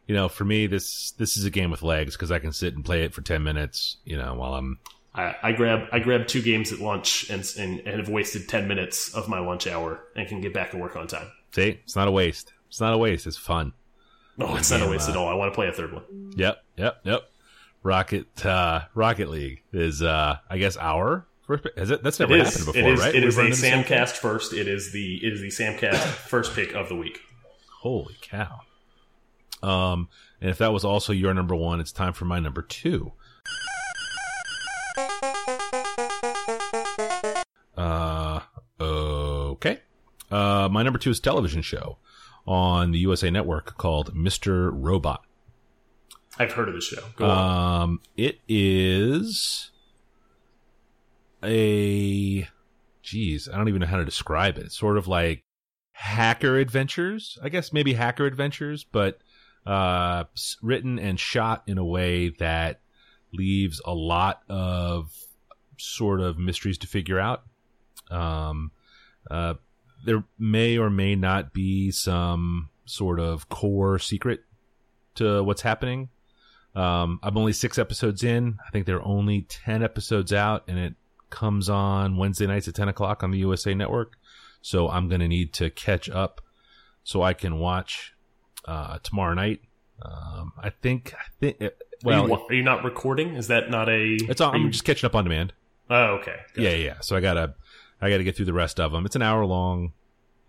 you 0.08 0.14
know, 0.14 0.30
for 0.30 0.46
me, 0.46 0.68
this 0.68 1.12
this 1.12 1.38
is 1.38 1.46
a 1.46 1.50
game 1.50 1.72
with 1.72 1.82
legs 1.82 2.16
because 2.16 2.32
I 2.32 2.40
can 2.40 2.54
sit 2.54 2.76
and 2.76 2.86
play 2.86 3.04
it 3.04 3.14
for 3.14 3.22
ten 3.22 3.44
minutes. 3.44 3.98
You 4.06 4.18
know, 4.18 4.36
while 4.36 4.54
I'm 4.54 4.80
I, 5.16 5.36
I 5.42 5.52
grab 5.54 5.88
I 5.92 6.00
grab 6.00 6.28
two 6.28 6.42
games 6.42 6.72
at 6.72 6.80
lunch 6.80 7.30
and, 7.30 7.44
and 7.58 7.80
and 7.80 8.00
have 8.00 8.10
wasted 8.10 8.48
ten 8.48 8.68
minutes 8.68 9.14
of 9.16 9.28
my 9.28 9.40
lunch 9.40 9.66
hour 9.66 10.04
and 10.16 10.28
can 10.28 10.40
get 10.40 10.54
back 10.54 10.72
to 10.72 10.78
work 10.78 10.96
on 10.96 11.08
time. 11.08 11.32
see, 11.52 11.80
it's 11.84 11.96
not 11.96 12.08
a 12.08 12.12
waste. 12.12 12.54
It's 12.70 12.80
not 12.80 12.94
a 12.94 12.98
waste. 12.98 13.26
It's 13.26 13.38
fun. 13.38 13.74
No, 14.38 14.56
it's 14.58 14.70
not 14.70 14.82
a 14.82 14.90
waste 14.90 15.08
uh, 15.08 15.14
at 15.14 15.18
all. 15.18 15.28
I 15.30 15.34
want 15.34 15.52
to 15.52 15.56
play 15.56 15.68
a 15.68 15.72
third 15.72 15.94
one. 15.94 16.04
Yep, 16.36 16.64
yep, 16.78 17.00
yep. 17.04 17.30
Rocket 17.82 18.46
uh, 18.46 18.82
Rocket 18.94 19.30
League 19.30 19.64
is, 19.72 20.02
uh, 20.02 20.38
I 20.50 20.58
guess, 20.58 20.78
our 20.78 21.26
first. 21.46 21.64
pick. 21.64 21.78
Has 21.78 21.90
it? 21.92 22.04
That's 22.04 22.20
never 22.20 22.36
It 22.36 22.42
is. 22.42 22.48
happened 22.50 22.66
before, 22.74 22.90
it 22.90 22.94
is, 22.94 23.00
right? 23.00 23.16
It 23.16 23.24
is 23.24 23.36
a 23.36 23.38
run 23.40 23.48
into 23.48 23.62
the? 23.62 23.68
Samcast 23.68 24.12
first. 24.18 24.54
It 24.54 24.68
is 24.68 24.92
the 24.92 25.16
it 25.26 25.34
is 25.34 25.42
the 25.42 25.50
Samcast 25.50 25.96
first 25.98 26.56
pick 26.56 26.74
of 26.74 26.90
the 26.90 26.96
week. 26.96 27.20
Holy 27.82 28.16
cow! 28.22 28.62
Um, 29.64 30.10
and 30.42 30.50
if 30.50 30.58
that 30.58 30.74
was 30.74 30.84
also 30.86 31.14
your 31.14 31.34
number 31.34 31.56
one, 31.56 31.80
it's 31.80 31.92
time 31.92 32.14
for 32.14 32.26
my 32.26 32.40
number 32.40 32.62
two. 32.62 33.14
Uh, 37.78 38.42
okay. 38.80 39.80
Uh, 40.32 40.70
my 40.72 40.84
number 40.84 41.00
two 41.00 41.10
is 41.12 41.20
a 41.20 41.22
television 41.22 41.62
show 41.62 41.98
on 42.48 42.92
the 42.92 43.00
USA 43.00 43.30
Network 43.30 43.78
called 43.78 44.14
Mr. 44.16 44.70
Robot. 44.74 45.24
I've 46.38 46.52
heard 46.54 46.68
of 46.68 46.76
the 46.76 46.82
show. 46.82 47.02
Go 47.16 47.26
on. 47.30 47.82
Um, 47.82 48.02
it 48.18 48.40
is 48.48 49.72
a, 51.44 52.48
geez, 53.02 53.50
I 53.50 53.58
don't 53.58 53.68
even 53.68 53.82
know 53.82 53.88
how 53.88 53.98
to 53.98 54.06
describe 54.06 54.58
it. 54.58 54.66
It's 54.66 54.78
sort 54.78 54.98
of 54.98 55.08
like 55.08 55.44
hacker 55.92 56.58
adventures, 56.58 57.38
I 57.42 57.50
guess 57.50 57.72
maybe 57.72 57.94
hacker 57.94 58.26
adventures, 58.26 58.84
but 58.84 59.20
uh, 59.66 60.26
written 60.62 61.00
and 61.00 61.20
shot 61.20 61.64
in 61.68 61.78
a 61.78 61.86
way 61.86 62.30
that 62.40 62.82
leaves 63.34 63.82
a 63.86 63.94
lot 63.94 64.42
of 64.50 65.12
sort 65.78 66.22
of 66.22 66.38
mysteries 66.38 66.78
to 66.80 66.88
figure 66.88 67.20
out. 67.20 67.44
Um, 68.12 68.72
uh, 69.30 69.56
there 70.06 70.24
may 70.38 70.78
or 70.78 70.90
may 70.90 71.16
not 71.16 71.54
be 71.54 71.92
some 71.92 72.70
sort 72.86 73.20
of 73.20 73.50
core 73.50 73.98
secret 74.00 74.42
to 75.16 75.44
what's 75.44 75.62
happening. 75.62 76.10
Um, 76.76 77.20
I'm 77.24 77.38
only 77.38 77.54
six 77.54 77.80
episodes 77.80 78.24
in. 78.24 78.58
I 78.66 78.70
think 78.72 78.86
there 78.86 78.98
are 78.98 79.08
only 79.08 79.44
10 79.44 79.82
episodes 79.82 80.34
out, 80.34 80.66
and 80.68 80.78
it 80.78 80.94
comes 81.36 81.70
on 81.70 82.16
Wednesday 82.16 82.48
nights 82.48 82.68
at 82.68 82.76
10 82.76 82.88
o'clock 82.88 83.22
on 83.22 83.32
the 83.32 83.38
USA 83.40 83.74
Network. 83.74 84.14
So 84.62 84.90
I'm 84.90 85.10
going 85.10 85.20
to 85.20 85.28
need 85.28 85.54
to 85.54 85.70
catch 85.70 86.10
up 86.10 86.42
so 87.04 87.22
I 87.22 87.34
can 87.34 87.60
watch 87.60 88.16
uh, 88.66 88.98
tomorrow 89.04 89.34
night. 89.36 89.60
Um, 90.02 90.54
I 90.58 90.70
think, 90.72 91.14
I 91.14 91.26
think, 91.40 91.62
uh, 91.62 91.66
are, 92.06 92.14
you, 92.14 92.32
well, 92.32 92.46
are 92.50 92.54
you 92.54 92.64
not 92.64 92.84
recording? 92.84 93.36
Is 93.36 93.48
that 93.50 93.70
not 93.70 93.90
a? 93.90 94.18
it's 94.22 94.42
on, 94.42 94.56
I'm 94.56 94.72
just 94.72 94.86
catching 94.86 95.06
up 95.06 95.14
on 95.16 95.26
demand. 95.26 95.54
Oh, 95.90 96.16
okay. 96.20 96.38
Yeah, 96.58 96.70
yeah, 96.72 96.76
yeah. 96.76 97.00
So 97.02 97.16
I 97.16 97.20
gotta, 97.20 97.54
I 98.02 98.10
gotta 98.10 98.24
get 98.24 98.36
through 98.36 98.46
the 98.46 98.54
rest 98.54 98.80
of 98.80 98.92
them. 98.92 99.06
It's 99.06 99.16
an 99.16 99.22
hour 99.22 99.46
long. 99.46 99.94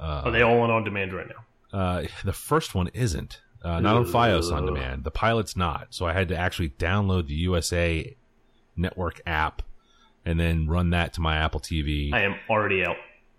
Uh, 0.00 0.22
Are 0.24 0.30
they 0.30 0.42
all 0.42 0.60
on 0.60 0.70
on 0.70 0.84
demand 0.84 1.12
right 1.12 1.26
now? 1.28 1.78
uh, 1.78 2.06
the 2.24 2.32
first 2.32 2.74
one 2.74 2.88
isn't. 2.88 3.40
Uh, 3.62 3.80
not 3.80 3.96
on 3.96 4.04
FiOS 4.04 4.52
on 4.52 4.64
demand. 4.64 5.02
The 5.04 5.10
pilot's 5.10 5.56
not. 5.56 5.88
So 5.90 6.06
I 6.06 6.12
had 6.12 6.28
to 6.28 6.36
actually 6.36 6.68
download 6.70 7.26
the 7.26 7.34
USA 7.34 8.16
Network 8.76 9.20
app 9.26 9.62
and 10.26 10.38
then 10.38 10.66
run 10.66 10.90
that 10.90 11.14
to 11.14 11.22
my 11.22 11.36
Apple 11.36 11.60
TV. 11.60 12.12
I 12.12 12.22
am 12.22 12.34
already 12.50 12.84
out. 12.84 12.96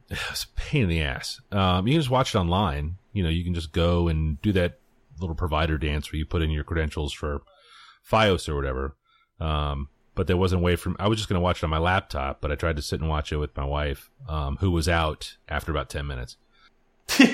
It's 0.32 0.46
a 0.46 0.48
pain 0.56 0.84
in 0.84 0.90
the 0.90 1.02
ass. 1.02 1.42
Um, 1.52 1.86
you 1.86 1.94
can 1.94 2.02
just 2.02 2.10
watch 2.10 2.34
it 2.34 2.38
online. 2.38 2.96
You 3.12 3.24
know, 3.24 3.30
you 3.30 3.44
can 3.44 3.54
just 3.54 3.74
go 3.74 4.08
and 4.08 4.42
do 4.42 4.54
that 4.54 4.80
little 5.20 5.36
provider 5.36 5.78
dance 5.78 6.12
where 6.12 6.18
you 6.18 6.26
put 6.26 6.42
in 6.42 6.50
your 6.50 6.64
credentials 6.64 7.12
for 7.12 7.42
FiOS 8.10 8.48
or 8.48 8.56
whatever. 8.56 8.96
Um, 9.42 9.90
but 10.16 10.28
there 10.28 10.38
wasn't 10.38 10.62
a 10.62 10.64
way 10.64 10.78
from, 10.78 10.96
I 10.98 11.10
was 11.10 11.20
just 11.20 11.28
going 11.28 11.36
to 11.36 11.44
watch 11.44 11.58
it 11.58 11.66
on 11.66 11.70
my 11.70 11.78
laptop, 11.78 12.40
but 12.40 12.54
I 12.54 12.56
tried 12.56 12.78
to 12.78 12.82
sit 12.82 13.02
and 13.02 13.10
watch 13.10 13.34
it 13.34 13.38
with 13.38 13.56
my 13.58 13.66
wife, 13.66 14.10
um, 14.30 14.56
who 14.62 14.72
was 14.72 14.88
out 14.88 15.36
after 15.50 15.72
about 15.72 15.90
10 15.90 16.08
minutes. 16.08 16.38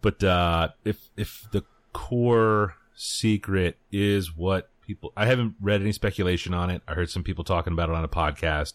but, 0.00 0.22
uh, 0.22 0.68
if, 0.84 1.10
if 1.16 1.48
the 1.50 1.64
core 1.92 2.76
secret 2.94 3.76
is 3.90 4.36
what 4.36 4.70
people, 4.86 5.12
I 5.16 5.26
haven't 5.26 5.54
read 5.60 5.80
any 5.80 5.92
speculation 5.92 6.54
on 6.54 6.70
it. 6.70 6.82
I 6.86 6.94
heard 6.94 7.10
some 7.10 7.22
people 7.22 7.44
talking 7.44 7.72
about 7.72 7.88
it 7.88 7.94
on 7.94 8.04
a 8.04 8.08
podcast. 8.08 8.74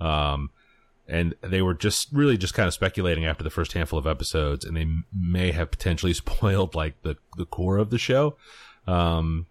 Um, 0.00 0.50
and 1.08 1.34
they 1.40 1.62
were 1.62 1.74
just 1.74 2.08
really 2.12 2.36
just 2.36 2.54
kind 2.54 2.66
of 2.66 2.74
speculating 2.74 3.24
after 3.24 3.44
the 3.44 3.50
first 3.50 3.72
handful 3.74 3.98
of 3.98 4.06
episodes, 4.06 4.64
and 4.64 4.76
they 4.76 4.86
may 5.12 5.52
have 5.52 5.70
potentially 5.70 6.12
spoiled 6.24 6.74
like 6.74 7.00
the 7.02 7.16
the 7.36 7.46
core 7.46 7.78
of 7.78 7.90
the 7.90 7.98
show. 7.98 8.36
Um, 8.86 9.46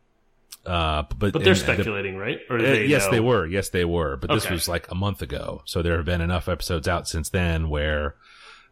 uh, 0.65 1.03
but 1.17 1.31
But 1.31 1.43
they're 1.43 1.53
and 1.53 1.55
the- 1.55 1.55
speculating, 1.55 2.17
right? 2.17 2.39
Or 2.49 2.57
do 2.57 2.65
uh, 2.65 2.73
yes, 2.73 3.05
know? 3.05 3.11
they 3.11 3.19
were. 3.19 3.45
Yes, 3.45 3.69
they 3.69 3.85
were. 3.85 4.17
But 4.17 4.31
this 4.31 4.49
was 4.49 4.67
like 4.67 4.89
a 4.91 4.95
month 4.95 5.21
ago, 5.21 5.61
so 5.65 5.81
there 5.81 5.95
have 5.95 6.05
been 6.05 6.21
enough 6.21 6.49
episodes 6.49 6.87
out 6.87 7.07
since 7.07 7.29
then 7.29 7.69
where 7.69 8.15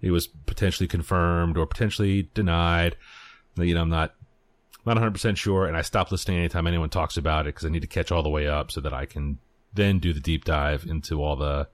it 0.02 0.12
was 0.12 0.28
potentially 0.28 0.88
confirmed 0.88 1.56
or 1.58 1.66
potentially 1.66 2.30
denied. 2.34 2.98
You 3.56 3.76
know, 3.76 3.82
I'm 3.82 3.90
not 3.90 4.16
not 4.86 4.96
100 4.96 5.12
percent 5.12 5.38
sure, 5.38 5.66
and 5.66 5.78
I 5.78 5.82
stop 5.82 6.12
listening 6.12 6.38
anytime 6.40 6.68
anyone 6.68 6.90
talks 6.90 7.18
about 7.18 7.46
it 7.48 7.56
because 7.56 7.66
I 7.66 7.70
need 7.70 7.82
to 7.82 7.88
catch 7.88 8.12
all 8.12 8.24
the 8.24 8.30
way 8.30 8.48
up 8.48 8.72
so 8.72 8.82
that 8.82 8.94
I 8.94 9.06
can 9.06 9.40
then 9.74 10.00
do 10.00 10.14
the 10.14 10.20
deep 10.20 10.46
dive 10.46 10.86
into 10.88 11.22
all 11.24 11.36
the 11.36 11.68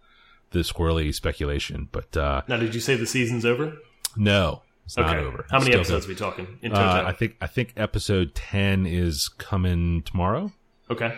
the 0.51 0.59
squirrely 0.59 1.13
speculation. 1.13 1.89
But 1.91 2.15
uh, 2.17 2.41
Now, 2.47 2.57
did 2.57 2.73
you 2.73 2.81
say 2.81 2.95
the 2.95 3.05
season's 3.05 3.45
over? 3.45 3.77
no, 4.17 4.63
It's 4.85 4.97
not 4.97 5.15
over. 5.17 5.45
How 5.51 5.59
many 5.59 5.71
still 5.71 5.81
episodes 5.81 6.05
are 6.05 6.09
we 6.09 6.15
talking 6.15 6.57
in 6.61 6.73
Uh? 6.73 7.03
I 7.05 7.11
think 7.13 7.35
I 7.41 7.47
think 7.47 7.73
episode 7.77 8.33
ten 8.35 8.85
is 8.85 9.27
coming 9.37 10.01
tomorrow. 10.03 10.51
okay. 10.89 11.17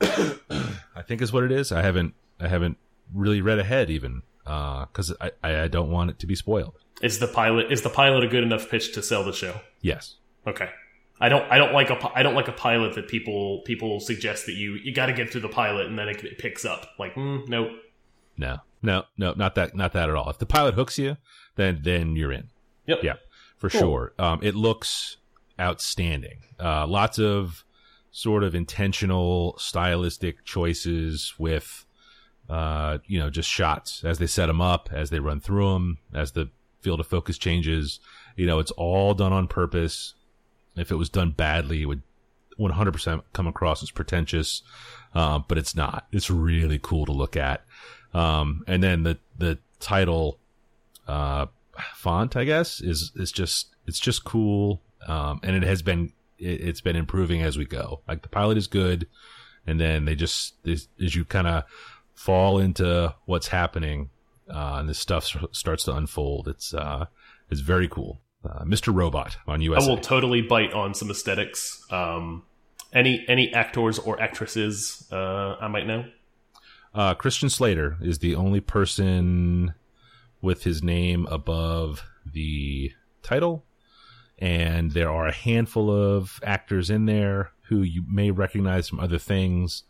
I 0.00 1.02
think 1.06 1.22
is 1.22 1.32
what 1.32 1.44
it 1.44 1.52
is. 1.52 1.70
I 1.72 1.82
haven't 1.82 2.14
I 2.40 2.48
haven't 2.48 2.76
really 3.14 3.40
read 3.40 3.58
ahead 3.58 3.90
even 3.90 4.22
because 4.44 5.12
I, 5.20 5.30
I 5.42 5.60
I 5.62 5.68
don't 5.68 5.90
want 5.90 6.10
it 6.10 6.18
to 6.20 6.26
be 6.26 6.34
spoiled. 6.34 6.74
Is 7.02 7.18
the 7.18 7.28
pilot 7.28 7.70
is 7.70 7.82
the 7.82 7.90
pilot 7.90 8.24
a 8.24 8.28
good 8.28 8.42
enough 8.42 8.68
pitch 8.70 8.92
to 8.94 9.02
sell 9.02 9.22
the 9.24 9.32
show? 9.32 9.60
Yes. 9.80 10.16
Okay. 10.46 10.70
I 11.20 11.28
don't. 11.28 11.50
I 11.50 11.56
don't 11.58 11.72
like 11.72 11.90
a. 11.90 11.98
I 12.14 12.22
don't 12.22 12.34
like 12.34 12.48
a 12.48 12.52
pilot 12.52 12.94
that 12.94 13.08
people 13.08 13.62
people 13.64 14.00
suggest 14.00 14.46
that 14.46 14.52
you 14.54 14.74
you 14.74 14.92
got 14.92 15.06
to 15.06 15.12
get 15.12 15.30
through 15.30 15.40
the 15.42 15.48
pilot 15.48 15.86
and 15.86 15.98
then 15.98 16.08
it, 16.08 16.22
it 16.24 16.38
picks 16.38 16.64
up. 16.64 16.88
Like, 16.98 17.14
mm, 17.14 17.48
nope. 17.48 17.70
No. 18.36 18.58
No. 18.82 19.04
No. 19.16 19.32
Not 19.34 19.54
that. 19.54 19.74
Not 19.74 19.92
that 19.94 20.08
at 20.10 20.14
all. 20.14 20.28
If 20.28 20.38
the 20.38 20.46
pilot 20.46 20.74
hooks 20.74 20.98
you, 20.98 21.16
then 21.54 21.80
then 21.82 22.16
you're 22.16 22.32
in. 22.32 22.48
Yep. 22.86 22.98
Yeah, 23.02 23.14
for 23.56 23.70
Cool. 23.70 23.80
sure. 23.80 24.12
Um, 24.18 24.40
it 24.42 24.54
looks 24.54 25.16
outstanding. 25.58 26.40
Uh, 26.60 26.86
lots 26.86 27.18
of 27.18 27.64
sort 28.10 28.44
of 28.44 28.54
intentional 28.54 29.54
stylistic 29.58 30.44
choices 30.44 31.34
with, 31.38 31.84
uh, 32.48 32.98
you 33.06 33.18
know, 33.18 33.28
just 33.30 33.48
shots 33.48 34.04
as 34.04 34.18
they 34.18 34.26
set 34.26 34.46
them 34.46 34.60
up, 34.60 34.88
as 34.92 35.10
they 35.10 35.18
run 35.18 35.40
through 35.40 35.72
them, 35.72 35.98
as 36.14 36.32
the 36.32 36.48
field 36.80 37.00
of 37.00 37.06
focus 37.06 37.36
changes. 37.38 38.00
You 38.36 38.46
know, 38.46 38.58
it's 38.58 38.70
all 38.72 39.14
done 39.14 39.32
on 39.32 39.48
purpose. 39.48 40.14
If 40.76 40.90
it 40.90 40.96
was 40.96 41.08
done 41.08 41.30
badly, 41.30 41.82
it 41.82 41.86
would 41.86 42.02
100% 42.58 43.22
come 43.32 43.46
across 43.46 43.82
as 43.82 43.90
pretentious. 43.90 44.62
Uh, 45.14 45.38
but 45.38 45.58
it's 45.58 45.74
not. 45.74 46.06
It's 46.12 46.30
really 46.30 46.78
cool 46.82 47.06
to 47.06 47.12
look 47.12 47.36
at. 47.36 47.64
Um, 48.12 48.64
and 48.66 48.82
then 48.82 49.02
the, 49.02 49.18
the 49.38 49.58
title, 49.80 50.38
uh, 51.08 51.46
font, 51.94 52.36
I 52.36 52.44
guess, 52.44 52.80
is, 52.80 53.12
is 53.16 53.32
just, 53.32 53.74
it's 53.86 54.00
just 54.00 54.24
cool. 54.24 54.82
Um, 55.06 55.40
and 55.42 55.56
it 55.56 55.62
has 55.62 55.82
been, 55.82 56.12
it, 56.38 56.60
it's 56.60 56.80
been 56.80 56.96
improving 56.96 57.42
as 57.42 57.56
we 57.56 57.64
go. 57.64 58.00
Like 58.08 58.22
the 58.22 58.28
pilot 58.28 58.58
is 58.58 58.66
good. 58.66 59.06
And 59.66 59.80
then 59.80 60.04
they 60.04 60.14
just, 60.14 60.54
as, 60.66 60.88
as 61.02 61.14
you 61.14 61.24
kind 61.24 61.46
of 61.46 61.64
fall 62.14 62.58
into 62.58 63.14
what's 63.24 63.48
happening, 63.48 64.10
uh, 64.48 64.76
and 64.78 64.88
this 64.88 64.98
stuff 64.98 65.34
starts 65.52 65.84
to 65.84 65.94
unfold, 65.94 66.46
it's, 66.48 66.72
uh, 66.72 67.06
it's 67.50 67.60
very 67.60 67.88
cool. 67.88 68.20
Uh, 68.46 68.64
Mr. 68.64 68.94
Robot 68.94 69.36
on 69.46 69.60
USA. 69.60 69.86
I 69.86 69.88
will 69.90 69.98
totally 70.00 70.42
bite 70.42 70.72
on 70.72 70.94
some 70.94 71.10
aesthetics. 71.10 71.84
Um, 71.90 72.44
any 72.92 73.24
any 73.28 73.52
actors 73.52 73.98
or 73.98 74.20
actresses 74.20 75.06
uh, 75.12 75.56
I 75.60 75.68
might 75.68 75.86
know. 75.86 76.04
Uh, 76.94 77.14
Christian 77.14 77.48
Slater 77.50 77.96
is 78.00 78.20
the 78.20 78.34
only 78.36 78.60
person 78.60 79.74
with 80.40 80.62
his 80.64 80.82
name 80.82 81.26
above 81.30 82.02
the 82.24 82.92
title, 83.22 83.64
and 84.38 84.92
there 84.92 85.10
are 85.10 85.26
a 85.26 85.32
handful 85.32 85.90
of 85.90 86.40
actors 86.42 86.88
in 86.90 87.06
there 87.06 87.52
who 87.68 87.82
you 87.82 88.04
may 88.08 88.30
recognize 88.30 88.88
from 88.88 89.00
other 89.00 89.18
things. 89.18 89.82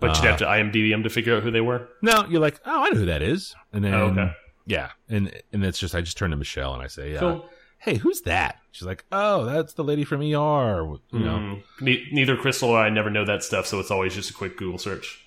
But 0.00 0.16
you'd 0.16 0.24
Uh, 0.24 0.28
have 0.30 0.38
to 0.38 0.46
IMDb 0.46 0.90
them 0.90 1.02
to 1.02 1.10
figure 1.10 1.36
out 1.36 1.42
who 1.42 1.50
they 1.50 1.60
were. 1.60 1.88
No, 2.02 2.24
you're 2.28 2.40
like, 2.40 2.60
oh, 2.64 2.84
I 2.84 2.90
know 2.90 3.00
who 3.00 3.06
that 3.06 3.22
is, 3.22 3.54
and 3.72 3.84
then 3.84 3.94
Oh, 3.94 4.06
okay. 4.06 4.32
yeah, 4.66 4.90
and 5.08 5.30
and 5.52 5.64
it's 5.64 5.78
just 5.78 5.94
I 5.94 6.00
just 6.00 6.16
turn 6.16 6.30
to 6.30 6.36
Michelle 6.36 6.72
and 6.74 6.82
I 6.82 6.86
say, 6.86 7.12
yeah. 7.12 7.20
Cool. 7.20 7.48
Hey, 7.78 7.96
who's 7.96 8.20
that? 8.22 8.56
She's 8.72 8.86
like, 8.86 9.04
oh, 9.12 9.44
that's 9.44 9.72
the 9.74 9.84
lady 9.84 10.04
from 10.04 10.20
ER. 10.20 10.24
You 10.24 10.98
know, 11.12 11.38
Mm, 11.38 11.62
ne- 11.80 12.06
neither 12.12 12.36
Crystal 12.36 12.70
or 12.70 12.78
I 12.78 12.90
never 12.90 13.10
know 13.10 13.24
that 13.24 13.42
stuff, 13.42 13.66
so 13.66 13.78
it's 13.80 13.90
always 13.90 14.14
just 14.14 14.30
a 14.30 14.34
quick 14.34 14.56
Google 14.56 14.78
search. 14.78 15.24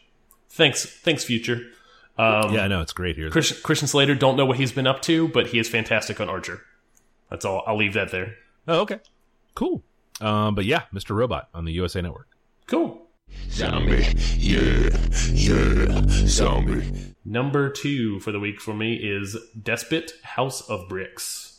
Thanks, 0.50 0.86
thanks, 0.86 1.24
future. 1.24 1.62
Um, 2.18 2.54
yeah, 2.54 2.64
I 2.64 2.68
know 2.68 2.82
it's 2.82 2.94
great 2.94 3.16
here. 3.16 3.30
Christian, 3.30 3.58
Christian 3.64 3.88
Slater. 3.88 4.16
Don't 4.16 4.36
know 4.36 4.46
what 4.46 4.58
he's 4.58 4.72
been 4.72 4.86
up 4.88 5.02
to, 5.04 5.28
but 5.30 5.48
he 5.48 5.60
is 5.60 5.68
fantastic 5.70 6.20
on 6.22 6.30
Archer. 6.30 6.62
That's 7.30 7.46
all. 7.46 7.64
I'll 7.66 7.78
leave 7.78 7.94
that 7.94 8.12
there. 8.12 8.36
Oh, 8.68 8.82
okay, 8.82 9.00
cool. 9.56 9.84
Um, 10.20 10.54
but 10.54 10.66
yeah, 10.66 10.84
Mr. 10.94 11.16
Robot 11.16 11.50
on 11.54 11.66
the 11.66 11.72
USA 11.74 12.02
Network. 12.02 12.28
Cool. 12.68 13.08
Zombie, 13.50 14.06
yeah, 14.38 14.90
yeah, 15.32 16.02
zombie. 16.28 17.14
Number 17.24 17.70
two 17.70 18.20
for 18.20 18.32
the 18.34 18.40
week 18.40 18.60
for 18.60 18.74
me 18.74 18.96
is 18.96 19.38
Despot 19.62 20.12
House 20.24 20.62
of 20.70 20.90
Bricks. 20.90 21.51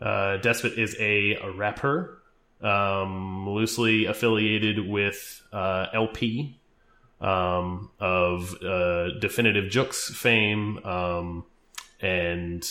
Uh, 0.00 0.38
Despot 0.38 0.78
is 0.78 0.96
a, 0.98 1.34
a 1.42 1.50
rapper, 1.52 2.22
um, 2.62 3.48
loosely 3.48 4.06
affiliated 4.06 4.88
with 4.88 5.42
uh, 5.52 5.86
El-P 5.92 6.58
um, 7.20 7.90
of 8.00 8.54
uh, 8.62 9.18
Definitive 9.18 9.70
Jux 9.70 10.10
fame 10.10 10.78
um, 10.84 11.44
and 12.00 12.68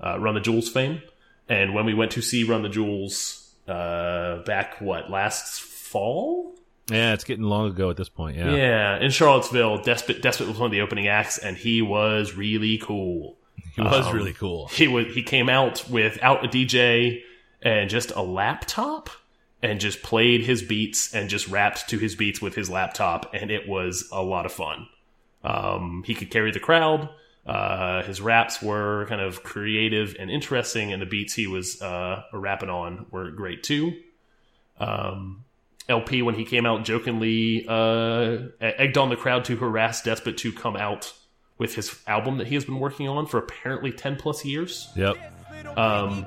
uh, 0.00 0.18
Run 0.18 0.34
the 0.34 0.40
Jewels 0.40 0.68
fame. 0.68 1.02
And 1.48 1.74
when 1.74 1.84
we 1.84 1.94
went 1.94 2.12
to 2.12 2.22
see 2.22 2.44
Run 2.44 2.62
the 2.62 2.68
Jewels 2.68 3.54
uh, 3.68 4.42
back, 4.44 4.80
what, 4.80 5.10
last 5.10 5.60
fall? 5.60 6.54
Yeah, 6.90 7.12
it's 7.12 7.24
getting 7.24 7.44
long 7.44 7.70
ago 7.70 7.90
at 7.90 7.96
this 7.96 8.08
point. 8.08 8.36
Yeah. 8.36 8.54
Yeah, 8.54 8.98
in 8.98 9.10
Charlottesville, 9.10 9.82
Despot 9.82 10.22
Despot 10.22 10.48
was 10.48 10.58
one 10.58 10.66
of 10.66 10.72
the 10.72 10.80
opening 10.80 11.08
acts, 11.08 11.38
and 11.38 11.56
he 11.56 11.82
was 11.82 12.34
really 12.34 12.78
cool. 12.78 13.36
He 13.74 13.82
was 13.82 14.06
Um, 14.06 14.14
really 14.14 14.32
cool. 14.32 14.68
He 14.68 14.88
was 14.88 15.06
he 15.14 15.22
came 15.22 15.48
out 15.48 15.88
without 15.88 16.44
a 16.44 16.48
DJ 16.48 17.22
and 17.62 17.88
just 17.90 18.10
a 18.12 18.22
laptop, 18.22 19.10
and 19.62 19.78
just 19.80 20.02
played 20.02 20.42
his 20.42 20.62
beats 20.62 21.14
and 21.14 21.28
just 21.28 21.48
rapped 21.48 21.88
to 21.90 21.98
his 21.98 22.14
beats 22.14 22.40
with 22.40 22.54
his 22.54 22.70
laptop, 22.70 23.32
and 23.34 23.50
it 23.50 23.68
was 23.68 24.08
a 24.12 24.22
lot 24.22 24.46
of 24.46 24.52
fun. 24.52 24.86
Um, 25.44 26.02
he 26.06 26.14
could 26.14 26.30
carry 26.30 26.50
the 26.50 26.60
crowd. 26.60 27.08
Uh, 27.46 28.02
his 28.02 28.20
raps 28.20 28.62
were 28.62 29.06
kind 29.08 29.20
of 29.20 29.42
creative 29.42 30.14
and 30.18 30.30
interesting, 30.30 30.92
and 30.92 31.00
the 31.00 31.06
beats 31.06 31.34
he 31.34 31.46
was 31.46 31.80
uh, 31.82 32.22
rapping 32.32 32.68
on 32.70 33.06
were 33.10 33.30
great 33.30 33.62
too. 33.62 33.92
Um, 34.78 35.44
El-P, 35.88 36.22
when 36.22 36.34
he 36.36 36.44
came 36.44 36.64
out, 36.66 36.84
jokingly 36.84 37.66
uh, 37.68 38.38
egged 38.60 38.96
on 38.96 39.08
the 39.08 39.16
crowd 39.16 39.44
to 39.46 39.56
harass 39.56 40.02
Despot 40.02 40.36
to 40.38 40.52
come 40.52 40.76
out 40.76 41.12
with 41.60 41.74
his 41.74 41.94
album 42.06 42.38
that 42.38 42.46
he 42.48 42.54
has 42.54 42.64
been 42.64 42.80
working 42.80 43.06
on 43.06 43.26
for 43.26 43.38
apparently 43.38 43.92
10 43.92 44.16
plus 44.16 44.44
years. 44.44 44.88
Yep. 44.96 45.16
Um, 45.76 46.24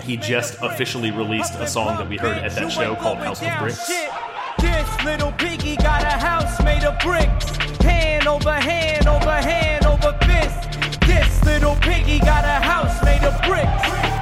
he 0.00 0.16
just 0.16 0.56
officially 0.62 1.10
released 1.10 1.54
a 1.56 1.66
song 1.66 1.98
that 1.98 2.08
we 2.08 2.16
heard 2.16 2.38
at 2.38 2.54
that 2.54 2.70
show 2.70 2.94
called 2.94 3.18
House 3.18 3.42
of 3.42 3.50
Bricks. 3.58 3.88
This 4.60 5.04
little 5.04 5.32
piggy 5.32 5.76
got 5.76 6.02
a 6.02 6.16
house 6.16 6.62
made 6.62 6.84
of 6.84 6.98
bricks. 7.00 7.56
Hand 7.82 8.28
over 8.28 8.52
hand 8.52 9.08
over 9.08 9.32
hand 9.32 9.84
over 9.86 10.16
fist. 10.24 11.00
This 11.00 11.44
little 11.44 11.74
piggy 11.76 12.20
got 12.20 12.44
a 12.44 12.64
house 12.64 13.02
made 13.04 13.24
of 13.24 13.34
bricks. 13.42 13.66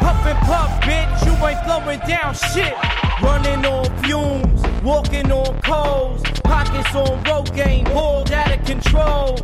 Puff 0.00 0.26
and 0.26 0.38
puff, 0.46 0.80
bitch, 0.80 1.26
you 1.26 1.46
ain't 1.46 1.62
flowing 1.64 2.00
down 2.08 2.34
shit. 2.34 2.74
Running 3.22 3.66
on 3.66 3.84
fumes, 4.02 4.82
walking 4.82 5.30
on 5.30 5.60
coals. 5.60 6.22
Pockets 6.42 6.94
on 6.94 7.22
Rogaine, 7.24 7.84
boiled 7.92 8.32
out 8.32 8.56
of 8.56 8.64
control. 8.64 9.36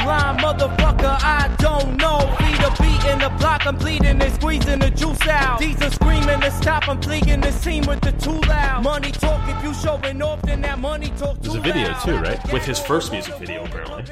I'm 0.00 0.36
motherfucker, 0.38 1.18
I 1.22 1.54
don't 1.58 1.96
know. 1.96 2.18
Feed 2.38 2.60
a 2.64 2.70
beat 2.82 3.10
in 3.10 3.18
the 3.18 3.30
block, 3.38 3.66
I'm 3.66 3.76
bleeding 3.76 4.20
and 4.20 4.34
squeezing 4.34 4.78
the 4.78 4.90
juice 4.90 5.26
out. 5.28 5.58
These 5.58 5.80
are 5.82 5.90
screaming 5.90 6.40
to 6.40 6.50
stop, 6.50 6.88
I'm 6.88 7.00
fleeing 7.00 7.40
the 7.40 7.52
scene 7.52 7.84
with 7.86 8.00
the 8.00 8.12
too 8.12 8.40
loud. 8.48 8.82
Money 8.84 9.10
talk, 9.12 9.48
if 9.48 9.62
you 9.64 9.74
showing 9.74 10.22
off, 10.22 10.40
then 10.42 10.60
that 10.62 10.78
money 10.78 11.08
talk 11.18 11.36
too 11.42 11.50
There's 11.50 11.54
a 11.56 11.60
video 11.60 11.88
loud. 11.88 12.02
too, 12.04 12.16
right? 12.18 12.52
With 12.52 12.64
his 12.64 12.78
first 12.78 13.12
music 13.12 13.34
video, 13.36 13.64
apparently. 13.64 14.04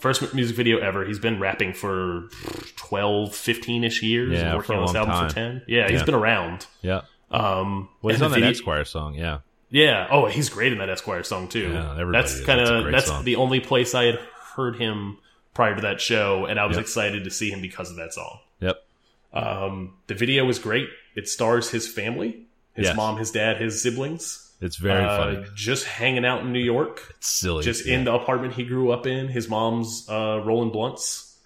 First 0.00 0.34
music 0.34 0.54
video 0.56 0.78
ever. 0.78 1.04
He's 1.06 1.18
been 1.18 1.40
rapping 1.40 1.72
for 1.72 2.28
12, 2.76 3.34
15 3.34 3.84
ish 3.84 4.02
years. 4.02 4.32
Yeah, 4.38 4.54
working 4.54 4.66
for 4.66 4.72
a 4.74 4.76
on 4.80 4.82
this 4.86 4.94
long 4.94 4.96
album 5.08 5.14
time. 5.14 5.28
for 5.30 5.34
10. 5.34 5.62
Yeah, 5.66 5.88
he's 5.88 6.00
Yeah. 6.00 6.04
been 6.04 6.14
around. 6.14 6.66
Yeah. 6.82 7.00
Um, 7.30 7.88
Well, 8.02 8.14
he's 8.14 8.20
on 8.22 8.30
that 8.30 8.34
video- 8.36 8.50
Esquire 8.50 8.84
song. 8.84 9.14
Yeah. 9.14 9.38
Yeah. 9.70 10.06
Oh, 10.10 10.26
he's 10.26 10.50
great 10.50 10.72
in 10.72 10.78
that 10.78 10.90
Esquire 10.90 11.22
song 11.22 11.48
too. 11.48 11.70
Yeah, 11.72 11.92
everybody 11.92 12.12
that's 12.22 12.34
is. 12.34 12.44
kind 12.46 12.60
That's 12.60 12.70
of 12.70 12.82
great 12.82 12.92
that's 12.92 13.06
song. 13.06 13.24
the 13.24 13.36
only 13.36 13.60
place 13.60 13.94
I 13.94 14.04
had 14.04 14.18
heard 14.56 14.76
him 14.76 15.18
prior 15.54 15.74
to 15.76 15.82
that 15.82 16.00
show, 16.00 16.46
and 16.46 16.58
I 16.58 16.66
was 16.66 16.76
Yep. 16.76 16.82
excited 16.84 17.24
to 17.24 17.30
see 17.30 17.50
him 17.50 17.60
because 17.60 17.90
of 17.90 17.96
that 17.96 18.12
song. 18.12 18.38
Yep. 18.60 18.84
Um, 19.32 19.94
the 20.06 20.14
video 20.14 20.44
was 20.44 20.58
great. 20.58 20.88
It 21.14 21.28
stars 21.28 21.70
his 21.70 21.86
family, 21.86 22.46
his 22.74 22.86
Yes. 22.86 22.96
mom, 22.96 23.18
his 23.18 23.30
dad, 23.30 23.60
his 23.60 23.80
siblings. 23.82 24.40
It's 24.60 24.76
very 24.76 25.04
uh, 25.04 25.16
funny. 25.16 25.46
Just 25.54 25.84
hanging 25.84 26.24
out 26.24 26.40
in 26.42 26.52
New 26.52 26.58
York, 26.62 27.14
It's 27.18 27.28
silly. 27.28 27.62
just 27.64 27.86
yeah. 27.86 27.94
in 27.96 28.04
the 28.04 28.12
apartment 28.14 28.54
he 28.54 28.64
grew 28.64 28.90
up 28.92 29.06
in. 29.06 29.28
His 29.28 29.48
mom's 29.48 30.08
uh, 30.08 30.40
rolling 30.44 30.70
blunts. 30.70 31.36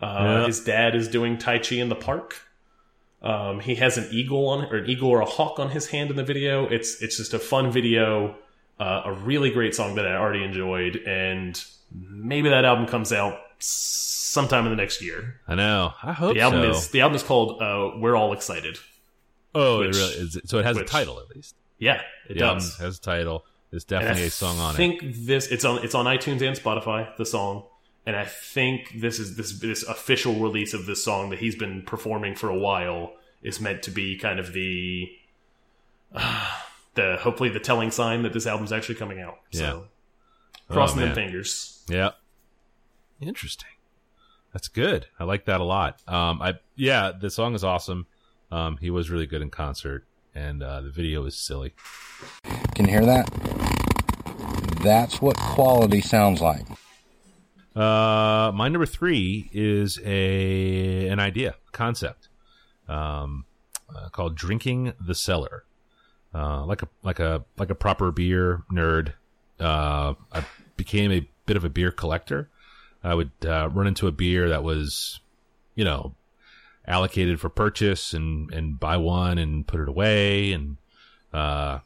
Uh. 0.00 0.46
His 0.46 0.60
dad 0.60 0.94
is 0.94 1.08
doing 1.08 1.38
tai 1.38 1.58
chi 1.58 1.76
in 1.76 1.88
the 1.88 1.94
park. 1.96 2.36
Um, 3.22 3.58
he 3.60 3.74
has 3.76 3.98
an 3.98 4.06
eagle 4.12 4.48
on, 4.48 4.66
or 4.66 4.76
an 4.76 4.88
eagle 4.90 5.08
or 5.08 5.20
a 5.20 5.24
hawk 5.24 5.58
on 5.58 5.70
his 5.70 5.88
hand 5.88 6.10
in 6.10 6.16
the 6.16 6.22
video. 6.22 6.66
It's 6.68 7.02
it's 7.02 7.16
just 7.16 7.34
a 7.34 7.38
fun 7.40 7.72
video, 7.72 8.36
uh, 8.78 9.02
a 9.06 9.12
really 9.12 9.50
great 9.50 9.74
song 9.74 9.96
that 9.96 10.06
I 10.06 10.14
already 10.14 10.44
enjoyed, 10.44 10.96
and 11.04 11.60
maybe 11.92 12.48
that 12.48 12.64
album 12.64 12.86
comes 12.86 13.12
out 13.12 13.38
sometime 13.58 14.64
in 14.64 14.70
the 14.70 14.76
next 14.76 15.02
year. 15.02 15.40
I 15.48 15.54
know. 15.54 15.92
I 16.02 16.12
hope 16.12 16.34
The 16.34 16.40
album 16.40 16.62
so. 16.62 16.70
is 16.78 16.88
the 16.88 17.00
album 17.00 17.16
is 17.16 17.22
called 17.22 17.60
uh, 17.62 17.92
"We're 17.98 18.16
All 18.16 18.32
Excited." 18.32 18.78
oh, 19.54 19.80
which- 19.80 19.96
it 19.96 19.98
really 19.98 20.14
is. 20.14 20.38
So 20.46 20.58
it 20.58 20.64
has 20.64 20.76
which- 20.76 20.86
a 20.86 20.88
title 20.88 21.20
at 21.20 21.34
least. 21.34 21.54
Yeah, 21.78 22.00
it 22.28 22.34
The 22.38 22.44
album 22.44 22.58
does. 22.58 22.76
has 22.78 22.98
a 22.98 23.00
title. 23.00 23.44
There's 23.70 23.84
definitely 23.84 24.24
a 24.24 24.30
song 24.30 24.58
on 24.58 24.74
it. 24.74 24.76
think 24.76 25.00
this 25.04 25.46
it's 25.48 25.64
on 25.64 25.82
it's 25.84 25.94
on 25.94 26.06
iTunes 26.06 26.40
and 26.42 26.56
Spotify. 26.56 27.14
The 27.16 27.26
song, 27.26 27.64
and 28.06 28.16
I 28.16 28.24
think 28.24 29.00
this 29.00 29.18
is 29.18 29.36
this 29.36 29.58
this 29.60 29.82
official 29.84 30.34
release 30.40 30.72
of 30.74 30.86
this 30.86 31.04
song 31.04 31.30
that 31.30 31.38
he's 31.38 31.54
been 31.56 31.82
performing 31.82 32.34
for 32.34 32.48
a 32.48 32.58
while 32.58 33.12
is 33.42 33.60
meant 33.60 33.82
to 33.84 33.90
be 33.90 34.16
kind 34.18 34.38
of 34.40 34.52
the 34.52 35.08
the 36.94 37.18
hopefully 37.20 37.50
the 37.50 37.60
telling 37.60 37.90
sign 37.90 38.22
that 38.22 38.32
this 38.32 38.46
album's 38.46 38.72
actually 38.72 38.94
coming 38.96 39.20
out. 39.20 39.38
So 39.52 39.86
crossing 40.68 41.02
Oh, 41.02 41.06
them 41.06 41.14
fingers. 41.14 41.82
Yeah. 41.88 42.10
Interesting. 43.20 43.68
That's 44.52 44.68
good. 44.68 45.06
I 45.18 45.24
like 45.24 45.44
that 45.46 45.60
a 45.60 45.64
lot. 45.64 46.00
Um, 46.06 46.40
I 46.40 46.54
yeah, 46.76 47.12
the 47.18 47.30
song 47.30 47.54
is 47.54 47.64
awesome. 47.64 48.06
Um, 48.50 48.78
he 48.78 48.90
was 48.90 49.10
really 49.10 49.26
good 49.26 49.42
in 49.42 49.50
concert, 49.50 50.06
and 50.34 50.62
uh, 50.62 50.80
the 50.80 50.90
video 50.90 51.24
is 51.26 51.36
silly. 51.36 51.74
Can 52.74 52.86
you 52.86 52.92
hear 52.92 53.04
that? 53.04 53.28
That's 54.82 55.20
what 55.20 55.36
quality 55.36 56.00
sounds 56.00 56.40
like. 56.40 56.64
Uh, 57.76 58.50
my 58.54 58.68
number 58.68 58.86
three 58.86 59.50
is 59.52 60.00
a 60.04 61.08
an 61.08 61.20
idea 61.20 61.56
concept, 61.72 62.28
um, 62.88 63.44
uh, 63.94 64.08
called 64.08 64.34
drinking 64.36 64.94
the 65.04 65.14
cellar. 65.14 65.64
Uh, 66.34 66.64
like 66.64 66.82
a 66.82 66.88
like 67.02 67.20
a 67.20 67.44
like 67.58 67.70
a 67.70 67.74
proper 67.74 68.10
beer 68.10 68.62
nerd. 68.72 69.12
Uh, 69.60 70.14
I 70.32 70.44
became 70.76 71.12
a 71.12 71.28
bit 71.46 71.56
of 71.56 71.64
a 71.64 71.68
beer 71.68 71.90
collector. 71.90 72.48
I 73.02 73.14
would 73.14 73.30
uh, 73.44 73.68
run 73.72 73.86
into 73.86 74.06
a 74.06 74.12
beer 74.12 74.48
that 74.48 74.62
was, 74.62 75.20
you 75.74 75.84
know, 75.84 76.14
allocated 76.88 77.38
for 77.38 77.50
purchase 77.50 78.14
and 78.14 78.50
and 78.52 78.80
buy 78.80 78.96
one 78.96 79.36
and 79.36 79.66
put 79.66 79.78
it 79.78 79.88
away 79.88 80.52
and 80.52 80.78
uh 81.34 81.78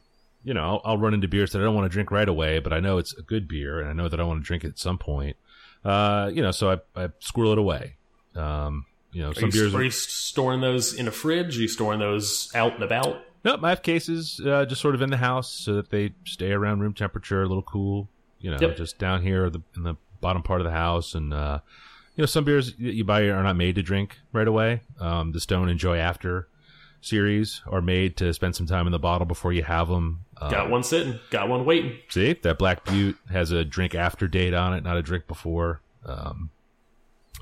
you 0.45 0.53
know 0.53 0.61
I'll, 0.61 0.81
I'll 0.85 0.97
run 0.97 1.13
into 1.13 1.27
beers 1.27 1.51
that 1.51 1.59
I 1.59 1.65
don't 1.65 1.75
want 1.75 1.85
to 1.85 1.93
drink 1.93 2.09
right 2.09 2.27
away 2.27 2.59
but 2.59 2.71
I 2.71 2.79
know 2.79 2.97
it's 2.99 3.13
a 3.17 3.21
good 3.21 3.49
beer 3.49 3.81
and 3.81 3.89
I 3.89 3.93
know 3.93 4.07
that 4.07 4.21
I 4.21 4.23
want 4.23 4.41
to 4.41 4.47
drink 4.47 4.63
it 4.63 4.69
at 4.69 4.79
some 4.79 4.97
point 4.97 5.35
uh 5.83 6.31
you 6.33 6.41
know 6.41 6.51
so 6.51 6.71
I 6.71 7.03
I 7.03 7.09
squirrel 7.19 7.51
it 7.51 7.57
away 7.57 7.97
um 8.35 8.85
you 9.11 9.21
know 9.21 9.31
Are 9.31 9.35
some 9.35 9.45
you, 9.45 9.51
beers 9.51 9.75
are 9.75 9.83
you 9.83 9.91
storing 9.91 10.61
those 10.61 10.93
in 10.93 11.09
a 11.09 11.11
fridge? 11.11 11.57
Are 11.57 11.61
you 11.61 11.67
storing 11.67 11.99
those 11.99 12.49
out 12.55 12.75
and 12.75 12.83
about? 12.83 13.21
Nope, 13.43 13.61
I 13.63 13.69
have 13.69 13.81
cases 13.83 14.39
uh, 14.45 14.65
just 14.65 14.81
sort 14.81 14.95
of 14.95 15.01
in 15.01 15.09
the 15.09 15.17
house 15.17 15.51
so 15.51 15.73
that 15.75 15.89
they 15.89 16.13
stay 16.25 16.51
around 16.51 16.79
room 16.79 16.93
temperature, 16.93 17.43
a 17.43 17.47
little 17.47 17.63
cool. 17.63 18.07
You 18.39 18.51
know, 18.51 18.57
Yep. 18.59 18.77
just 18.77 18.97
down 18.99 19.21
here 19.21 19.49
the, 19.49 19.61
in 19.75 19.83
the 19.83 19.95
bottom 20.21 20.43
part 20.43 20.59
of 20.61 20.65
the 20.65 20.71
house, 20.71 21.13
and 21.15 21.33
uh, 21.33 21.59
you 22.15 22.21
know, 22.21 22.25
some 22.25 22.43
beers 22.43 22.73
that 22.75 22.79
you 22.93 23.03
buy 23.03 23.23
are 23.23 23.43
not 23.43 23.55
made 23.55 23.75
to 23.75 23.83
drink 23.83 24.17
right 24.31 24.47
away. 24.47 24.81
Um, 24.99 25.31
the 25.31 25.39
Stone 25.39 25.69
Enjoy 25.69 25.97
After 25.97 26.47
series 27.01 27.61
are 27.67 27.81
made 27.81 28.15
to 28.17 28.33
spend 28.33 28.55
some 28.55 28.65
time 28.67 28.85
in 28.85 28.91
the 28.91 28.99
bottle 28.99 29.25
before 29.25 29.51
you 29.51 29.63
have 29.63 29.89
them. 29.89 30.23
Uh, 30.37 30.49
Got 30.49 30.69
one 30.69 30.83
sitting, 30.83 31.19
got 31.29 31.49
one 31.49 31.65
waiting. 31.65 31.97
See, 32.09 32.33
that 32.33 32.57
Black 32.57 32.85
Butte 32.85 33.17
has 33.31 33.51
a 33.51 33.63
drink 33.65 33.93
after 33.95 34.27
date 34.27 34.53
on 34.53 34.73
it, 34.73 34.83
not 34.83 34.95
a 34.97 35.01
drink 35.01 35.27
before. 35.27 35.81
Um, 36.05 36.49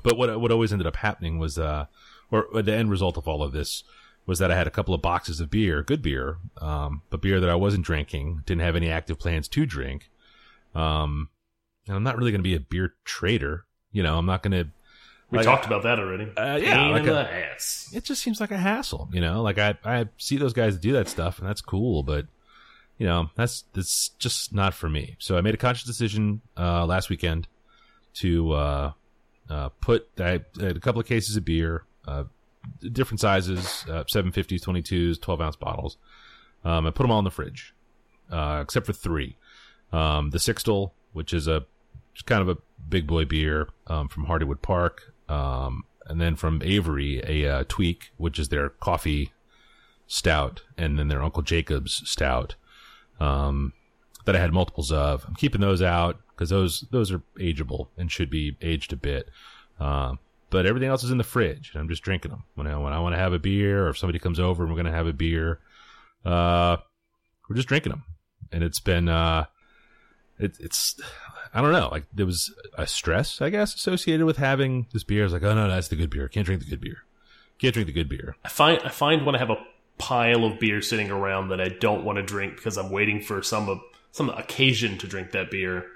but 0.04 0.16
what 0.16 0.40
what 0.40 0.50
always 0.52 0.72
ended 0.72 0.86
up 0.86 0.96
happening 0.96 1.38
was, 1.38 1.58
uh, 1.58 1.86
or 2.30 2.46
the 2.62 2.72
end 2.74 2.90
result 2.90 3.16
of 3.16 3.26
all 3.28 3.42
of 3.42 3.52
this 3.52 3.84
was 4.26 4.38
that 4.38 4.50
I 4.50 4.56
had 4.56 4.66
a 4.66 4.70
couple 4.70 4.94
of 4.94 5.02
boxes 5.02 5.40
of 5.40 5.50
beer, 5.50 5.82
good 5.82 6.02
beer, 6.02 6.36
um, 6.60 7.02
but 7.10 7.20
beer 7.20 7.40
that 7.40 7.50
I 7.50 7.54
wasn't 7.54 7.84
drinking, 7.84 8.42
didn't 8.46 8.62
have 8.62 8.76
any 8.76 8.90
active 8.90 9.18
plans 9.18 9.48
to 9.48 9.66
drink. 9.66 10.10
Um, 10.74 11.28
and 11.86 11.96
I'm 11.96 12.02
not 12.02 12.16
really 12.16 12.30
going 12.30 12.40
to 12.40 12.44
be 12.48 12.54
a 12.54 12.60
beer 12.60 12.94
trader. 13.04 13.64
You 13.90 14.02
know, 14.02 14.16
I'm 14.16 14.26
not 14.26 14.42
going 14.42 14.52
to. 14.52 14.70
We 15.30 15.38
Like, 15.38 15.46
talked 15.46 15.66
about 15.66 15.82
that 15.84 15.98
already. 15.98 16.30
Uh, 16.36 16.56
yeah, 16.62 16.88
like 16.88 17.06
a-. 17.06 17.56
It 17.92 18.04
just 18.04 18.22
seems 18.22 18.40
like 18.40 18.50
a 18.50 18.56
hassle. 18.58 19.08
You 19.12 19.20
know, 19.20 19.42
like 19.42 19.58
I 19.58 19.76
I 19.84 20.08
see 20.18 20.36
those 20.36 20.52
guys 20.52 20.76
do 20.76 20.92
that 20.92 21.08
stuff, 21.08 21.38
and 21.38 21.48
that's 21.48 21.60
cool, 21.60 22.02
but 22.02 22.26
you 22.98 23.06
know, 23.06 23.30
that's 23.34 23.64
that's 23.72 24.10
just 24.18 24.54
not 24.54 24.74
for 24.74 24.88
me. 24.88 25.16
So 25.18 25.36
I 25.36 25.40
made 25.40 25.54
a 25.54 25.58
conscious 25.58 25.84
decision 25.86 26.42
uh, 26.56 26.84
last 26.86 27.08
weekend 27.10 27.48
to 28.14 28.52
uh, 28.52 28.92
uh, 29.48 29.70
put 29.80 30.06
I 30.18 30.40
had 30.60 30.76
a 30.76 30.80
couple 30.80 31.00
of 31.00 31.06
cases 31.06 31.34
of 31.36 31.44
beer, 31.44 31.84
uh, 32.06 32.24
different 32.90 33.20
sizes, 33.20 33.84
uh, 33.88 34.04
750s, 34.04 34.60
22s, 34.60 35.20
12 35.20 35.40
ounce 35.40 35.56
bottles. 35.56 35.96
Um, 36.64 36.86
I 36.86 36.90
put 36.90 37.02
them 37.02 37.10
all 37.10 37.18
in 37.18 37.24
the 37.24 37.30
fridge, 37.30 37.74
uh, 38.30 38.60
except 38.62 38.86
for 38.86 38.92
three. 38.92 39.36
Um, 39.92 40.30
the 40.30 40.38
Sixtel, 40.38 40.92
which 41.12 41.32
is 41.32 41.48
a 41.48 41.64
just 42.14 42.26
kind 42.26 42.42
of 42.42 42.48
a 42.48 42.60
big 42.88 43.06
boy 43.06 43.24
beer 43.24 43.68
um, 43.86 44.08
from 44.08 44.26
Hardywood 44.26 44.62
Park, 44.62 45.12
um, 45.28 45.84
and 46.06 46.20
then 46.20 46.36
from 46.36 46.60
Avery, 46.64 47.22
a 47.26 47.48
uh, 47.48 47.64
Tweak, 47.68 48.12
which 48.16 48.38
is 48.38 48.48
their 48.48 48.68
coffee 48.68 49.32
stout, 50.06 50.62
and 50.76 50.98
then 50.98 51.08
their 51.08 51.22
Uncle 51.22 51.42
Jacob's 51.42 52.02
stout 52.08 52.54
um, 53.20 53.72
that 54.24 54.36
I 54.36 54.40
had 54.40 54.52
multiples 54.52 54.92
of. 54.92 55.24
I'm 55.26 55.34
keeping 55.34 55.60
those 55.60 55.82
out 55.82 56.20
because 56.30 56.50
those 56.50 56.84
those 56.90 57.12
are 57.12 57.22
ageable 57.38 57.88
and 57.96 58.10
should 58.10 58.30
be 58.30 58.56
aged 58.60 58.92
a 58.92 58.96
bit. 58.96 59.30
Um, 59.80 60.18
but 60.52 60.66
everything 60.66 60.90
else 60.90 61.02
is 61.02 61.10
in 61.10 61.16
the 61.18 61.24
fridge, 61.24 61.70
and 61.72 61.80
I'm 61.80 61.88
just 61.88 62.02
drinking 62.02 62.30
them 62.30 62.44
when 62.54 62.66
I 62.66 62.76
when 62.76 62.92
I 62.92 63.00
want 63.00 63.14
to 63.14 63.18
have 63.18 63.32
a 63.32 63.38
beer, 63.38 63.86
or 63.86 63.88
if 63.88 63.98
somebody 63.98 64.18
comes 64.18 64.38
over 64.38 64.62
and 64.62 64.70
we're 64.70 64.76
going 64.76 64.92
to 64.92 64.96
have 64.96 65.06
a 65.06 65.12
beer, 65.12 65.60
uh, 66.24 66.76
we're 67.48 67.56
just 67.56 67.68
drinking 67.68 67.90
them, 67.90 68.04
and 68.52 68.62
it's 68.62 68.78
been 68.78 69.08
uh, 69.08 69.46
it, 70.38 70.56
it's 70.60 71.00
I 71.54 71.62
don't 71.62 71.72
know, 71.72 71.88
like 71.90 72.04
there 72.12 72.26
was 72.26 72.54
a 72.76 72.86
stress, 72.86 73.40
I 73.40 73.48
guess, 73.48 73.74
associated 73.74 74.26
with 74.26 74.36
having 74.36 74.86
this 74.92 75.04
beer. 75.04 75.22
I 75.22 75.24
was 75.24 75.32
like, 75.32 75.42
oh 75.42 75.54
no, 75.54 75.68
that's 75.68 75.88
the 75.88 75.96
good 75.96 76.10
beer. 76.10 76.28
Can't 76.28 76.44
drink 76.44 76.62
the 76.62 76.68
good 76.68 76.80
beer. 76.82 76.98
Can't 77.58 77.72
drink 77.72 77.86
the 77.86 77.92
good 77.92 78.10
beer. 78.10 78.36
I 78.44 78.48
find 78.48 78.80
I 78.84 78.90
find 78.90 79.24
when 79.24 79.34
I 79.34 79.38
have 79.38 79.50
a 79.50 79.64
pile 79.96 80.44
of 80.44 80.60
beer 80.60 80.82
sitting 80.82 81.10
around 81.10 81.48
that 81.48 81.60
I 81.60 81.68
don't 81.68 82.04
want 82.04 82.16
to 82.16 82.22
drink 82.22 82.56
because 82.56 82.76
I'm 82.76 82.90
waiting 82.90 83.22
for 83.22 83.42
some 83.42 83.80
some 84.10 84.28
occasion 84.28 84.98
to 84.98 85.06
drink 85.06 85.30
that 85.30 85.50
beer, 85.50 85.86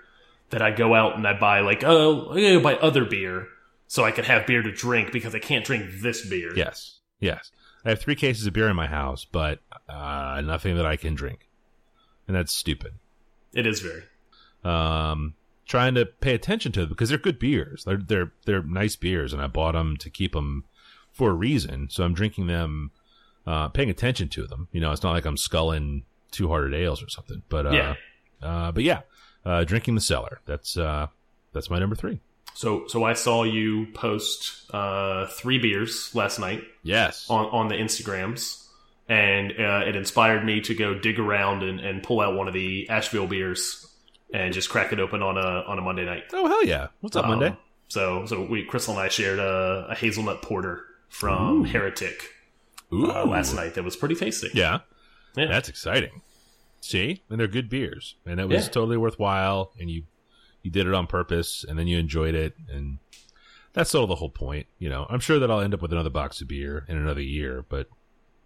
that 0.48 0.62
I 0.62 0.70
go 0.70 0.94
out 0.94 1.16
and 1.16 1.26
I 1.26 1.38
buy 1.38 1.60
like 1.60 1.84
oh 1.84 2.30
I 2.30 2.40
gotta 2.40 2.60
buy 2.60 2.76
other 2.76 3.04
beer 3.04 3.48
so 3.86 4.04
I 4.04 4.10
can 4.10 4.24
have 4.24 4.46
beer 4.46 4.62
to 4.62 4.72
drink 4.72 5.12
because 5.12 5.34
I 5.34 5.38
can't 5.38 5.64
drink 5.64 5.86
this 6.02 6.26
beer. 6.28 6.52
Yes, 6.56 7.00
yes. 7.20 7.50
I 7.84 7.90
have 7.90 8.00
three 8.00 8.16
cases 8.16 8.46
of 8.46 8.52
beer 8.52 8.68
in 8.68 8.76
my 8.76 8.86
house, 8.88 9.24
but 9.24 9.60
uh, 9.88 10.40
nothing 10.44 10.76
that 10.76 10.86
I 10.86 10.96
can 10.96 11.14
drink, 11.14 11.48
and 12.26 12.36
that's 12.36 12.52
stupid. 12.54 12.94
it 13.54 13.66
is 13.66 13.80
very. 13.80 14.02
Um, 14.64 15.34
trying 15.66 15.94
to 15.94 16.06
pay 16.06 16.34
attention 16.34 16.72
to 16.72 16.80
them 16.80 16.88
because 16.88 17.08
they're 17.08 17.18
good 17.18 17.38
beers. 17.38 17.84
They're 17.84 17.98
they're 17.98 18.32
they're 18.44 18.62
nice 18.62 18.96
beers, 18.96 19.32
and 19.32 19.40
I 19.40 19.46
bought 19.46 19.72
them 19.72 19.96
to 19.98 20.10
keep 20.10 20.32
them 20.32 20.64
for 21.12 21.30
a 21.30 21.34
reason. 21.34 21.88
So 21.90 22.04
I'm 22.04 22.14
drinking 22.14 22.48
them, 22.48 22.90
uh, 23.46 23.68
paying 23.68 23.90
attention 23.90 24.28
to 24.30 24.46
them. 24.46 24.68
You 24.72 24.80
know, 24.80 24.90
it's 24.92 25.02
not 25.02 25.12
like 25.12 25.24
I'm 25.24 25.36
sculling 25.36 26.04
two 26.32 26.48
hearted 26.48 26.74
ales 26.74 27.02
or 27.02 27.08
something. 27.08 27.42
But 27.48 27.66
uh, 27.66 27.70
Yeah. 27.70 27.94
uh, 28.42 28.72
but 28.72 28.82
yeah, 28.82 29.02
uh, 29.44 29.62
drinking 29.64 29.94
the 29.94 30.00
cellar. 30.00 30.40
That's 30.46 30.76
uh, 30.76 31.06
that's 31.52 31.70
my 31.70 31.78
number 31.78 31.94
three. 31.94 32.20
So 32.56 32.86
so 32.88 33.04
I 33.04 33.12
saw 33.12 33.44
you 33.44 33.86
post 33.94 34.70
uh, 34.72 35.26
three 35.26 35.58
beers 35.58 36.14
last 36.14 36.38
night 36.38 36.64
Yes. 36.82 37.26
on 37.28 37.46
on 37.46 37.68
the 37.68 37.74
Instagrams. 37.74 38.62
And 39.08 39.52
uh, 39.52 39.84
it 39.86 39.94
inspired 39.94 40.44
me 40.44 40.60
to 40.62 40.74
go 40.74 40.98
dig 40.98 41.20
around 41.20 41.62
and, 41.62 41.78
and 41.78 42.02
pull 42.02 42.20
out 42.20 42.34
one 42.34 42.48
of 42.48 42.54
the 42.54 42.88
Asheville 42.88 43.28
beers 43.28 43.86
and 44.34 44.52
just 44.52 44.68
crack 44.68 44.92
it 44.92 44.98
open 44.98 45.22
on 45.22 45.36
a 45.38 45.62
on 45.68 45.78
a 45.78 45.82
Monday 45.82 46.04
night. 46.04 46.24
oh 46.32 46.48
hell 46.48 46.64
yeah! 46.64 46.88
What's 47.02 47.14
up, 47.14 47.24
Um, 47.24 47.38
Monday? 47.38 47.56
So, 47.88 48.26
so 48.26 48.42
we, 48.44 48.64
Crystal 48.64 48.94
and 48.94 49.00
I 49.02 49.08
shared 49.08 49.38
a, 49.38 49.86
a 49.90 49.94
hazelnut 49.94 50.42
porter 50.42 50.82
from 51.08 51.64
Heretic 51.66 52.20
uh, 52.90 53.24
last 53.24 53.54
night. 53.54 53.74
That 53.74 53.84
was 53.84 53.94
pretty 53.94 54.16
tasty. 54.16 54.50
Yeah. 54.54 54.80
Yeah. 55.36 55.46
That's 55.46 55.68
exciting. 55.68 56.22
See, 56.80 57.22
and 57.30 57.38
they're 57.38 57.46
good 57.46 57.68
beers, 57.68 58.16
and 58.26 58.40
it 58.40 58.48
was 58.48 58.64
Yeah. 58.64 58.70
totally 58.72 58.96
worthwhile. 58.96 59.70
And 59.78 59.88
you 59.88 60.02
you 60.66 60.72
did 60.72 60.86
it 60.86 60.92
on 60.92 61.06
purpose, 61.06 61.64
and 61.66 61.78
then 61.78 61.86
you 61.86 61.98
enjoyed 61.98 62.34
it, 62.34 62.54
and 62.68 62.98
that's 63.72 63.90
sort 63.90 64.02
of 64.02 64.08
the 64.08 64.16
whole 64.16 64.30
point. 64.30 64.66
You 64.78 64.88
know, 64.88 65.06
I'm 65.08 65.20
sure 65.20 65.38
that 65.38 65.50
I'll 65.50 65.60
end 65.60 65.72
up 65.72 65.80
with 65.80 65.92
another 65.92 66.10
box 66.10 66.40
of 66.40 66.48
beer 66.48 66.84
in 66.88 66.96
another 66.96 67.22
year, 67.22 67.64
but 67.68 67.88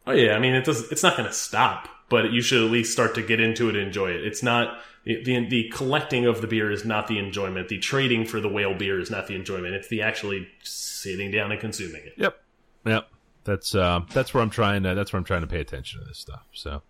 Oh 0.06 0.12
yeah. 0.12 0.35
I 0.35 0.38
mean, 0.38 0.54
it 0.54 0.64
does. 0.64 0.90
It's 0.90 1.02
not 1.02 1.16
going 1.16 1.28
to 1.28 1.35
stop, 1.35 1.88
but 2.09 2.33
you 2.33 2.42
should 2.42 2.64
at 2.64 2.70
least 2.70 2.92
start 2.92 3.14
to 3.14 3.22
get 3.22 3.40
into 3.40 3.68
it 3.68 3.76
and 3.76 3.87
enjoy 3.87 4.11
it. 4.11 4.24
It's 4.24 4.42
not 4.42 4.80
the, 5.04 5.22
the 5.22 5.48
the 5.48 5.70
collecting 5.70 6.26
of 6.26 6.40
the 6.40 6.46
beer 6.46 6.70
is 6.70 6.85
not 6.85 7.06
the 7.06 7.18
enjoyment. 7.18 7.68
The 7.68 7.78
trading 7.78 8.26
for 8.26 8.40
the 8.40 8.48
whale 8.48 8.74
beer 8.74 8.98
is 8.98 9.11
not 9.11 9.26
the 9.26 9.35
enjoyment. 9.35 9.74
It's 9.74 9.88
the 9.88 10.02
actually 10.02 10.48
sitting 10.62 11.30
down 11.30 11.52
and 11.52 11.61
consuming 11.61 12.02
it. 12.04 12.14
yep, 12.16 12.42
yep. 12.85 13.09
That's 13.44 13.74
uh, 13.74 14.00
that's 14.12 14.35
where 14.35 14.42
I'm 14.42 14.50
trying 14.50 14.83
to 14.83 14.94
that's 14.94 15.12
where 15.12 15.18
I'm 15.18 15.24
trying 15.24 15.42
to 15.42 15.46
pay 15.46 15.61
attention 15.61 16.00
to 16.00 16.06
this 16.06 16.18
stuff. 16.18 16.44
So, 16.52 16.83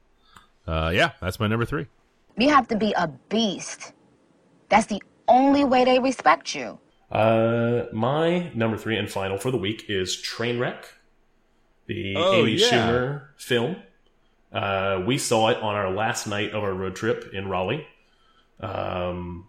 uh, 0.66 0.90
yeah, 0.94 1.12
that's 1.20 1.38
my 1.38 1.46
number 1.46 1.64
three. 1.64 1.86
You 2.36 2.48
have 2.48 2.68
to 2.68 2.76
be 2.76 2.92
a 2.96 3.08
beast. 3.28 3.92
That's 4.68 4.86
the 4.86 5.02
only 5.30 5.64
way 5.64 5.84
they 5.84 5.98
respect 5.98 6.54
you. 6.54 6.78
Uh, 7.10 7.86
my 7.92 8.50
number 8.54 8.76
three 8.76 8.96
and 8.96 9.10
final 9.10 9.38
for 9.38 9.50
the 9.50 9.56
week 9.56 9.86
is 9.88 10.16
Trainwreck, 10.16 10.84
the 11.86 12.14
Oh, 12.16 12.34
Amy 12.34 12.52
yeah. 12.52 12.66
Schumer 12.70 13.22
film. 13.36 13.76
Uh, 14.52 15.02
we 15.06 15.16
saw 15.18 15.48
it 15.48 15.56
on 15.58 15.74
our 15.74 15.90
last 15.90 16.26
night 16.26 16.50
of 16.52 16.62
our 16.62 16.72
road 16.74 16.94
trip 16.96 17.30
in 17.32 17.48
Raleigh. 17.48 17.86
Um, 18.60 19.48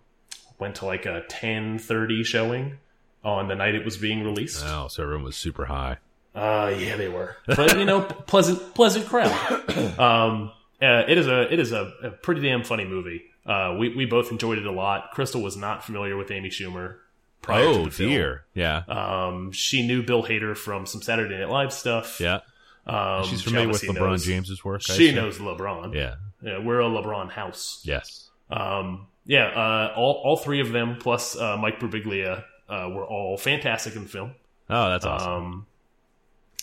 went 0.60 0.76
to 0.76 0.86
like 0.86 1.06
a 1.06 1.24
ten 1.28 1.78
thirty 1.80 2.24
showing 2.24 2.78
on 3.24 3.48
the 3.48 3.56
night 3.56 3.76
it 3.76 3.84
was 3.86 3.98
being 3.98 4.24
released. 4.24 4.64
Oh, 4.66 4.88
so 4.88 5.04
everyone 5.04 5.24
was 5.26 5.36
super 5.36 5.66
high. 5.66 5.98
Uh, 6.34 6.74
yeah, 6.78 6.96
they 6.96 7.10
were, 7.10 7.36
but 7.46 7.78
you 7.78 7.84
know, 7.86 8.02
pleasant, 8.28 8.74
pleasant 8.74 9.06
crowd. 9.08 9.32
Um, 10.00 10.52
uh, 10.82 11.04
it 11.08 11.18
is 11.18 11.28
a, 11.28 11.52
it 11.54 11.60
is 11.60 11.72
a, 11.74 11.92
a 12.04 12.10
pretty 12.12 12.42
damn 12.42 12.64
funny 12.64 12.86
movie. 12.86 13.22
Uh, 13.46 13.76
we 13.80 13.90
we 13.96 14.06
both 14.06 14.32
enjoyed 14.32 14.58
it 14.58 14.66
a 14.66 14.72
lot. 14.72 15.12
Crystal 15.12 15.42
was 15.42 15.58
not 15.58 15.84
familiar 15.84 16.16
with 16.18 16.30
Amy 16.32 16.50
Schumer, 16.50 16.98
prior 17.42 17.64
to 17.64 17.70
oh 17.70 17.86
the 17.86 17.92
film. 17.92 18.10
dear, 18.12 18.44
yeah, 18.54 18.84
Um, 18.88 19.52
she 19.52 19.86
knew 19.86 20.04
Bill 20.04 20.24
Hader 20.24 20.56
from 20.56 20.86
some 20.86 21.02
Saturday 21.02 21.38
Night 21.40 21.50
Live 21.50 21.74
stuff. 21.74 22.20
yeah. 22.20 22.40
Um, 22.86 23.24
She's 23.26 23.42
she 23.42 23.46
familiar 23.50 23.68
with 23.70 23.82
LeBron 23.84 23.96
knows- 23.96 24.26
James's 24.26 24.64
work. 24.66 24.82
I 24.90 24.94
She 24.94 25.06
assume. 25.10 25.16
knows 25.16 25.38
LeBron. 25.38 25.94
Yeah. 25.96 26.16
Yeah, 26.42 26.58
we're 26.58 26.82
a 26.82 26.86
LeBron 26.86 27.30
house. 27.32 27.82
Yes. 27.84 28.30
Um, 28.50 29.06
yeah, 29.26 29.46
uh, 29.48 29.94
all 29.96 30.22
all 30.26 30.38
three 30.38 30.60
of 30.62 30.72
them 30.72 30.98
plus 31.00 31.36
uh, 31.38 31.58
Mike 31.58 31.80
Birbiglia 31.80 32.44
uh, 32.68 32.90
were 32.92 33.06
all 33.06 33.38
fantastic 33.38 33.96
in 33.96 34.04
the 34.04 34.10
film. 34.10 34.32
Oh, 34.70 34.90
that's 34.90 35.06
awesome. 35.06 35.32
Um, 35.32 35.66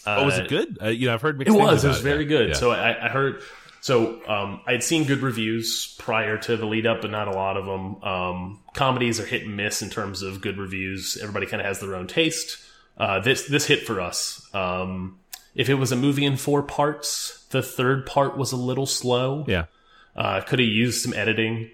oh, 0.06 0.24
was 0.24 0.38
uh, 0.38 0.42
it 0.42 0.48
good? 0.48 0.78
Uh, 0.82 0.88
you 0.88 1.06
know, 1.06 1.14
I've 1.14 1.22
heard 1.22 1.36
It 1.36 1.38
mixed 1.38 1.52
things 1.54 1.62
was. 1.64 1.84
It 1.84 1.86
about 1.86 1.94
was 1.94 2.02
very 2.02 2.22
yeah. 2.24 2.28
good. 2.28 2.48
Yeah. 2.50 2.54
So 2.54 2.70
I, 2.72 3.06
I 3.06 3.08
heard. 3.08 3.40
So 3.80 4.20
um, 4.28 4.60
I'd 4.66 4.82
seen 4.82 5.04
good 5.04 5.22
reviews 5.22 5.94
prior 5.98 6.36
to 6.38 6.56
the 6.56 6.66
lead 6.66 6.86
up, 6.86 7.00
but 7.02 7.10
not 7.10 7.28
a 7.28 7.32
lot 7.32 7.56
of 7.56 7.64
them. 7.66 8.02
Um, 8.02 8.60
comedies 8.74 9.20
are 9.20 9.24
hit 9.26 9.42
and 9.44 9.56
miss 9.56 9.82
in 9.82 9.90
terms 9.90 10.22
of 10.22 10.40
good 10.40 10.58
reviews. 10.58 11.16
Everybody 11.20 11.46
kind 11.46 11.60
of 11.60 11.66
has 11.66 11.78
their 11.80 11.94
own 11.94 12.06
taste. 12.06 12.58
Uh, 12.96 13.20
this 13.20 13.46
this 13.46 13.66
hit 13.66 13.86
for 13.86 14.00
us. 14.00 14.46
Um, 14.52 15.18
if 15.54 15.68
it 15.68 15.74
was 15.74 15.92
a 15.92 15.96
movie 15.96 16.24
in 16.24 16.36
four 16.36 16.62
parts, 16.62 17.46
the 17.50 17.62
third 17.62 18.04
part 18.06 18.36
was 18.36 18.52
a 18.52 18.56
little 18.56 18.86
slow. 18.86 19.44
yeah, 19.48 19.64
Uh, 20.16 20.40
could 20.40 20.58
have 20.58 20.68
used 20.68 21.02
some 21.02 21.14
editing. 21.14 21.70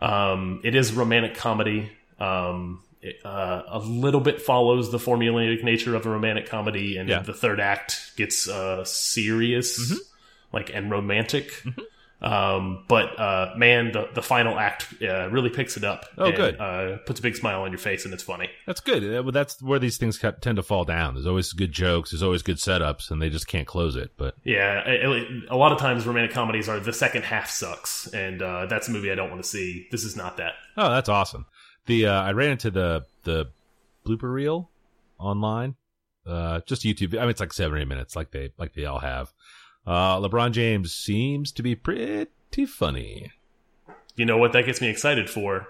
Um, 0.00 0.60
it 0.64 0.74
is 0.74 0.92
romantic 0.92 1.36
comedy. 1.36 1.90
Um, 2.18 2.82
it, 3.00 3.16
uh, 3.24 3.62
a 3.68 3.78
little 3.78 4.20
bit 4.20 4.40
follows 4.42 4.90
the 4.90 4.98
formulaic 4.98 5.62
nature 5.62 5.94
of 5.94 6.04
a 6.06 6.10
romantic 6.10 6.48
comedy, 6.48 6.96
and 6.96 7.08
Yeah. 7.08 7.20
the 7.20 7.32
third 7.34 7.60
act 7.60 8.12
gets 8.16 8.48
uh, 8.48 8.84
serious, 8.84 9.78
Mm-hmm. 9.78 9.98
Like 10.54 10.70
and 10.72 10.90
romantic. 10.90 11.50
Um, 12.22 12.84
but 12.88 13.20
uh, 13.20 13.52
man, 13.56 13.92
the 13.92 14.08
the 14.14 14.22
final 14.22 14.58
act 14.58 14.86
uh, 15.02 15.28
really 15.28 15.50
picks 15.50 15.76
it 15.76 15.84
up. 15.84 16.06
Oh, 16.16 16.26
and, 16.26 16.34
good. 16.36 16.58
Uh, 16.58 16.96
puts 17.04 17.20
a 17.20 17.22
big 17.22 17.36
smile 17.36 17.60
on 17.62 17.70
your 17.70 17.78
face, 17.78 18.06
and 18.06 18.14
it's 18.14 18.22
funny. 18.22 18.48
that's 18.66 18.80
good. 18.80 19.30
That's 19.34 19.60
where 19.60 19.78
these 19.78 19.98
things 19.98 20.18
tend 20.18 20.56
to 20.56 20.62
fall 20.62 20.84
down. 20.86 21.14
There's 21.14 21.26
always 21.26 21.52
good 21.52 21.72
jokes. 21.72 22.12
There's 22.12 22.22
always 22.22 22.42
good 22.42 22.56
setups, 22.56 23.10
and 23.10 23.20
they 23.20 23.28
just 23.28 23.46
can't 23.46 23.66
close 23.66 23.94
it. 23.94 24.12
But 24.16 24.36
Yeah, 24.42 24.80
it- 24.88 25.44
a 25.50 25.56
lot 25.56 25.72
of 25.72 25.78
times 25.78 26.06
romantic 26.06 26.32
comedies 26.32 26.66
are 26.66 26.80
the 26.80 26.94
second 26.94 27.24
half 27.24 27.50
sucks, 27.50 28.06
and 28.14 28.40
uh, 28.40 28.66
that's 28.66 28.88
a 28.88 28.90
movie 28.90 29.12
I 29.12 29.16
don't 29.16 29.28
want 29.30 29.42
to 29.42 29.48
see. 29.48 29.86
This 29.90 30.04
is 30.04 30.16
not 30.16 30.38
that. 30.38 30.54
oh, 30.78 30.88
that's 30.90 31.10
awesome. 31.10 31.44
The 31.86 32.06
uh, 32.06 32.22
I 32.22 32.32
ran 32.32 32.52
into 32.52 32.70
the 32.70 33.04
the 33.24 33.50
blooper 34.06 34.32
reel 34.32 34.70
online. 35.18 35.74
Uh, 36.26 36.60
just 36.64 36.84
YouTube. 36.84 37.14
I 37.18 37.20
mean, 37.20 37.28
it's 37.30 37.40
like 37.40 37.52
seven 37.52 37.76
or 37.76 37.80
eight 37.82 37.88
minutes, 37.88 38.16
like 38.16 38.30
they 38.30 38.50
like 38.56 38.72
they 38.72 38.86
all 38.86 39.00
have. 39.00 39.30
Uh, 39.86 40.18
LeBron 40.18 40.52
James 40.52 40.92
seems 40.92 41.52
to 41.52 41.62
be 41.62 41.74
pretty 41.74 42.66
funny. 42.66 43.32
You 44.16 44.24
know 44.24 44.38
what 44.38 44.52
that 44.52 44.66
gets 44.66 44.80
me 44.80 44.88
excited 44.88 45.28
for? 45.28 45.68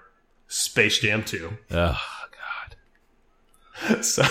Space 0.49 0.99
Jam 0.99 1.25
2. 1.25 1.51
Oh 1.73 2.01
God. 2.31 2.77
So 4.05 4.23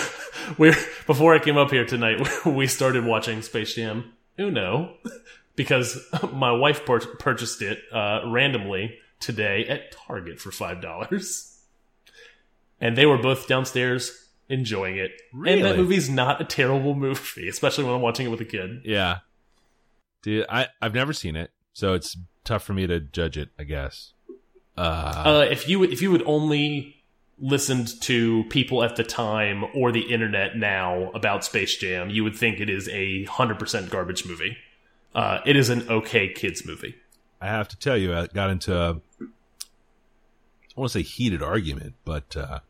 we're 0.56 0.74
before 1.06 1.34
I 1.34 1.38
came 1.38 1.56
up 1.56 1.70
here 1.70 1.84
tonight, 1.84 2.26
we 2.46 2.66
started 2.66 3.04
watching 3.04 3.42
Space 3.42 3.74
Jam 3.74 4.12
Uno 4.38 4.94
because 5.56 5.98
my 6.32 6.50
wife 6.52 6.86
pur 6.86 7.00
purchased 7.00 7.60
it 7.62 7.80
uh, 7.92 8.22
randomly 8.26 8.98
today 9.20 9.66
at 9.66 9.92
Target 9.92 10.40
for 10.40 10.50
five 10.50 10.80
dollars, 10.80 11.60
and 12.80 12.96
they 12.96 13.06
were 13.06 13.18
both 13.18 13.46
downstairs 13.46 14.28
enjoying 14.48 14.96
it. 14.96 15.12
And 15.32 15.64
that 15.64 15.76
movie's 15.76 16.08
not 16.08 16.40
a 16.40 16.44
terrible 16.44 16.94
movie, 16.94 17.48
especially 17.48 17.84
when 17.84 17.94
I'm 17.94 18.02
watching 18.02 18.26
it 18.26 18.30
with 18.30 18.40
a 18.40 18.46
kid. 18.46 18.82
Yeah. 18.84 19.18
Dude, 20.24 20.46
I, 20.48 20.68
I've 20.80 20.94
never 20.94 21.12
seen 21.12 21.36
it, 21.36 21.50
so 21.74 21.92
it's 21.92 22.16
tough 22.44 22.64
for 22.64 22.72
me 22.72 22.86
to 22.86 22.98
judge 22.98 23.36
it, 23.36 23.50
I 23.58 23.64
guess. 23.64 24.14
Uh, 24.76 24.80
Uh, 25.26 25.46
if 25.50 25.68
you 25.68 25.78
would- 25.78 25.92
if 25.92 26.00
you 26.00 26.10
would 26.10 26.22
only 26.24 27.02
listened 27.38 28.00
to 28.00 28.44
people 28.44 28.82
at 28.82 28.96
the 28.96 29.04
time 29.04 29.64
or 29.74 29.92
the 29.92 30.10
internet 30.12 30.56
now 30.56 31.10
about 31.10 31.44
Space 31.44 31.76
Jam, 31.76 32.08
you 32.08 32.24
would 32.24 32.34
think 32.36 32.58
it 32.58 32.70
is 32.70 32.88
a 32.88 33.24
hundred 33.24 33.58
percent 33.58 33.90
garbage 33.90 34.24
movie. 34.24 34.56
Uh, 35.14 35.40
it 35.44 35.56
is 35.56 35.68
an 35.68 35.86
okay 35.90 36.32
kids 36.32 36.64
movie. 36.64 36.94
I 37.40 37.48
have 37.48 37.68
to 37.68 37.78
tell 37.78 37.96
you, 37.98 38.14
I 38.14 38.26
got 38.28 38.48
into 38.50 38.74
a, 38.74 39.00
I 39.20 40.80
want 40.80 40.90
to 40.92 40.98
say 41.00 41.02
heated 41.02 41.42
argument, 41.42 41.94
but 42.06 42.34
uh, 42.36 42.60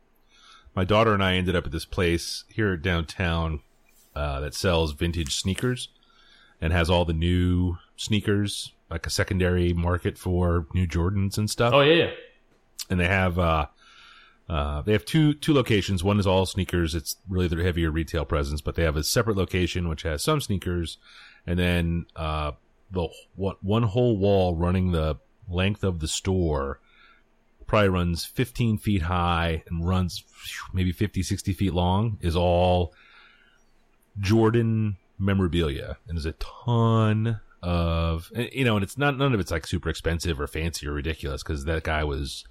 my 0.75 0.83
daughter 0.85 1.15
and 1.15 1.23
I 1.23 1.35
ended 1.35 1.55
up 1.55 1.67
at 1.67 1.73
this 1.73 1.85
place 1.85 2.45
here 2.49 2.77
downtown 2.77 3.61
uh, 4.17 4.41
that 4.41 4.55
sells 4.55 4.93
vintage 4.93 5.37
sneakers 5.37 5.89
and 6.65 6.73
has 6.73 6.89
all 6.89 7.05
the 7.05 7.13
new 7.13 7.77
sneakers, 7.97 8.73
like 8.91 9.07
a 9.07 9.11
secondary 9.11 9.75
market 9.75 10.17
for 10.17 10.67
new 10.73 10.87
Jordans 10.87 11.37
and 11.37 11.51
stuff. 11.51 11.75
Oh 11.75 11.83
yeah, 11.83 12.05
yeah. 12.05 12.11
and 12.89 12.99
they 12.99 13.07
have 13.07 13.39
uh 13.39 13.67
uh 14.49 14.81
they 14.81 14.93
have 14.93 15.05
two 15.05 15.35
two 15.35 15.53
locations 15.53 16.03
one 16.03 16.19
is 16.19 16.27
all 16.27 16.47
sneakers 16.47 16.95
it's 16.95 17.17
really 17.29 17.49
their 17.49 17.63
heavier 17.63 17.91
retail 17.91 18.25
presence 18.25 18.61
but 18.61 18.75
they 18.77 18.83
have 18.83 18.97
a 18.97 19.03
separate 19.03 19.37
location 19.37 19.89
which 19.89 20.03
has 20.03 20.23
some 20.23 20.39
sneakers 20.41 20.99
and 21.47 21.59
then 21.59 22.05
uh 22.17 22.53
the 22.91 23.09
one, 23.37 23.57
one 23.63 23.85
whole 23.85 24.19
wall 24.19 24.55
running 24.55 24.93
the 24.93 25.17
length 25.49 25.83
of 25.83 26.01
the 26.01 26.09
store 26.09 26.79
probably 27.67 27.89
runs 27.89 28.27
15 28.27 28.77
feet 28.77 29.03
high 29.03 29.63
and 29.69 29.87
runs 29.87 30.25
maybe 30.75 30.93
50 30.93 31.23
60 31.23 31.53
feet 31.55 31.73
long 31.73 32.19
is 32.21 32.37
all 32.37 32.93
jordan 34.21 34.99
memorabilia 35.19 35.97
and 36.09 36.17
there's 36.17 36.27
a 36.27 36.33
ton 36.33 37.41
of 37.63 38.31
you 38.35 38.65
know 38.65 38.77
and 38.77 38.83
it's 38.83 38.99
not 38.99 39.17
none 39.17 39.33
of 39.33 39.41
it's 39.41 39.51
like 39.51 39.67
super 39.67 39.89
expensive 39.89 40.41
or 40.41 40.47
fancy 40.47 40.87
or 40.87 40.93
ridiculous 40.93 41.43
because 41.43 41.65
that 41.65 41.83
guy 41.83 42.05
was 42.05 42.45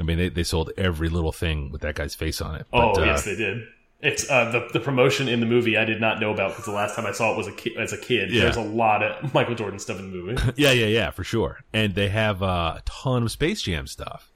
I 0.00 0.02
mean, 0.02 0.18
they, 0.18 0.28
they 0.28 0.44
sold 0.44 0.70
every 0.76 1.08
little 1.08 1.32
thing 1.32 1.70
with 1.70 1.82
that 1.82 1.94
guy's 1.94 2.14
face 2.14 2.40
on 2.40 2.54
it. 2.54 2.66
Oh 2.72 2.94
But, 2.94 3.02
uh, 3.02 3.04
yes, 3.04 3.24
they 3.24 3.36
did. 3.36 3.66
It's 4.02 4.30
uh, 4.30 4.50
the 4.50 4.66
the 4.72 4.80
promotion 4.80 5.28
in 5.28 5.40
the 5.40 5.46
movie 5.46 5.76
I 5.76 5.84
did 5.84 6.00
not 6.00 6.20
know 6.20 6.32
about 6.32 6.52
because 6.52 6.64
the 6.64 6.72
last 6.72 6.96
time 6.96 7.04
I 7.04 7.12
saw 7.12 7.34
it 7.34 7.36
was 7.36 7.46
a 7.46 7.52
ki 7.52 7.76
as 7.78 7.92
a 7.92 7.98
kid. 7.98 8.30
Yeah. 8.30 8.44
There's 8.44 8.56
a 8.56 8.62
lot 8.62 9.02
of 9.02 9.34
Michael 9.34 9.54
Jordan 9.54 9.78
stuff 9.78 9.98
in 9.98 10.10
the 10.10 10.16
movie. 10.16 10.42
yeah, 10.56 10.72
yeah, 10.72 10.86
yeah, 10.86 11.10
for 11.10 11.22
sure. 11.22 11.60
And 11.74 11.94
they 11.94 12.08
have 12.08 12.42
uh, 12.42 12.76
a 12.78 12.82
ton 12.86 13.24
of 13.24 13.30
Space 13.30 13.60
Jam 13.60 13.86
stuff. 13.86 14.32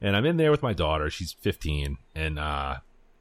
And 0.00 0.16
I'm 0.16 0.24
in 0.24 0.36
there 0.36 0.52
with 0.52 0.62
my 0.62 0.72
daughter. 0.72 1.10
She's 1.10 1.32
15, 1.32 1.98
and 2.14 2.38
uh, 2.38 2.76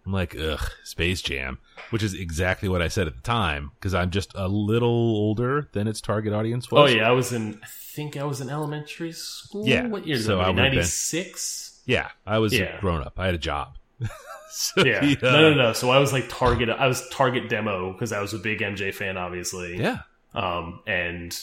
I'm 0.09 0.13
like, 0.13 0.35
ugh, 0.35 0.59
Space 0.83 1.21
Jam, 1.21 1.59
which 1.91 2.01
is 2.01 2.15
exactly 2.15 2.67
what 2.67 2.81
I 2.81 2.87
said 2.87 3.05
at 3.05 3.15
the 3.15 3.21
time 3.21 3.71
because 3.75 3.93
I'm 3.93 4.09
just 4.09 4.31
a 4.33 4.47
little 4.47 4.89
older 4.89 5.69
than 5.73 5.87
its 5.87 6.01
target 6.01 6.33
audience 6.33 6.71
was. 6.71 6.89
oh 6.89 6.93
yeah, 6.95 7.07
I 7.07 7.11
was 7.11 7.31
in. 7.31 7.59
I 7.63 7.67
think 7.67 8.17
I 8.17 8.23
was 8.23 8.41
in 8.41 8.49
elementary 8.49 9.11
school. 9.11 9.67
Yeah, 9.67 9.85
what 9.87 10.07
year? 10.07 10.17
so 10.17 10.39
I 10.41 10.51
ninety 10.51 10.81
six. 10.81 11.81
yeah. 11.85 12.09
I 12.25 12.39
was 12.39 12.53
Yeah. 12.57 12.79
grown 12.79 13.01
up. 13.03 13.19
I 13.19 13.27
had 13.27 13.35
a 13.35 13.39
job. 13.39 13.77
so, 14.51 14.83
Yeah. 14.83 15.01
uh, 15.21 15.31
No, 15.31 15.41
no, 15.49 15.53
no. 15.53 15.73
So 15.73 15.91
I 15.91 15.99
was 15.99 16.11
like 16.11 16.25
target. 16.27 16.69
I 16.69 16.87
was 16.87 17.07
target 17.09 17.47
demo 17.47 17.91
because 17.93 18.11
I 18.11 18.19
was 18.19 18.33
a 18.33 18.39
big 18.39 18.59
MJ 18.61 18.91
fan, 18.93 19.15
obviously. 19.15 19.77
Yeah, 19.77 19.99
Um. 20.33 20.81
And 20.87 21.37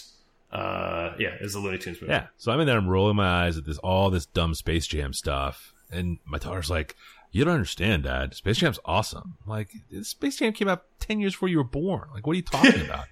uh. 0.52 1.10
Yeah. 1.18 1.34
It 1.34 1.42
was 1.42 1.54
a 1.54 1.60
Looney 1.60 1.78
Tunes 1.78 2.00
movie. 2.00 2.12
Yeah. 2.12 2.26
So 2.36 2.50
I'm 2.52 2.58
in 2.60 2.66
there, 2.66 2.76
I'm 2.78 2.88
rolling 2.88 3.16
my 3.16 3.46
eyes 3.46 3.56
at 3.58 3.64
this 3.64 3.78
all 3.78 4.10
this 4.10 4.26
dumb 4.26 4.54
Space 4.54 4.86
Jam 4.86 5.12
stuff. 5.12 5.72
And 5.92 6.18
my 6.24 6.38
daughter's 6.38 6.68
like, 6.68 6.96
You 7.32 7.44
don't 7.44 7.54
understand, 7.54 8.04
Dad. 8.04 8.34
Space 8.34 8.58
Jam's 8.58 8.78
awesome. 8.84 9.36
Like, 9.46 9.70
Space 10.02 10.36
Jam 10.36 10.52
came 10.52 10.68
out 10.68 10.84
ten 11.00 11.20
years 11.20 11.34
before 11.34 11.48
you 11.48 11.58
were 11.58 11.64
born. 11.64 12.08
Like, 12.14 12.26
what 12.26 12.32
are 12.32 12.36
you 12.36 12.42
talking 12.42 12.80
about? 12.84 13.06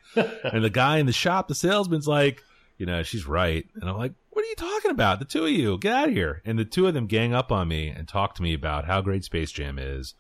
and 0.53 0.65
the 0.65 0.71
guy 0.71 0.99
in 0.99 1.07
the 1.07 1.13
shop, 1.13 1.49
the 1.49 1.55
salesman's 1.55 2.09
like, 2.09 2.43
you 2.79 2.87
know, 2.87 3.03
she's 3.03 3.27
right. 3.27 3.67
And 3.81 3.89
I'm 3.89 3.97
like, 3.97 4.13
What 4.31 4.45
are 4.45 4.49
you 4.49 4.57
talking 4.57 4.91
about? 4.91 5.19
The 5.19 5.25
two 5.25 5.45
of 5.45 5.51
you, 5.51 5.79
get 5.79 5.93
out 5.93 6.09
of 6.09 6.15
here. 6.15 6.43
And 6.45 6.59
the 6.59 6.65
two 6.65 6.87
of 6.87 6.95
them 6.95 7.07
gang 7.07 7.35
up 7.35 7.53
on 7.53 7.69
me 7.69 7.89
and 7.89 8.09
talk 8.09 8.35
to 8.37 8.43
me 8.43 8.55
about 8.55 8.85
how 8.87 9.01
great 9.01 9.25
Space 9.25 9.53
Jam 9.53 9.79
is. 9.79 10.15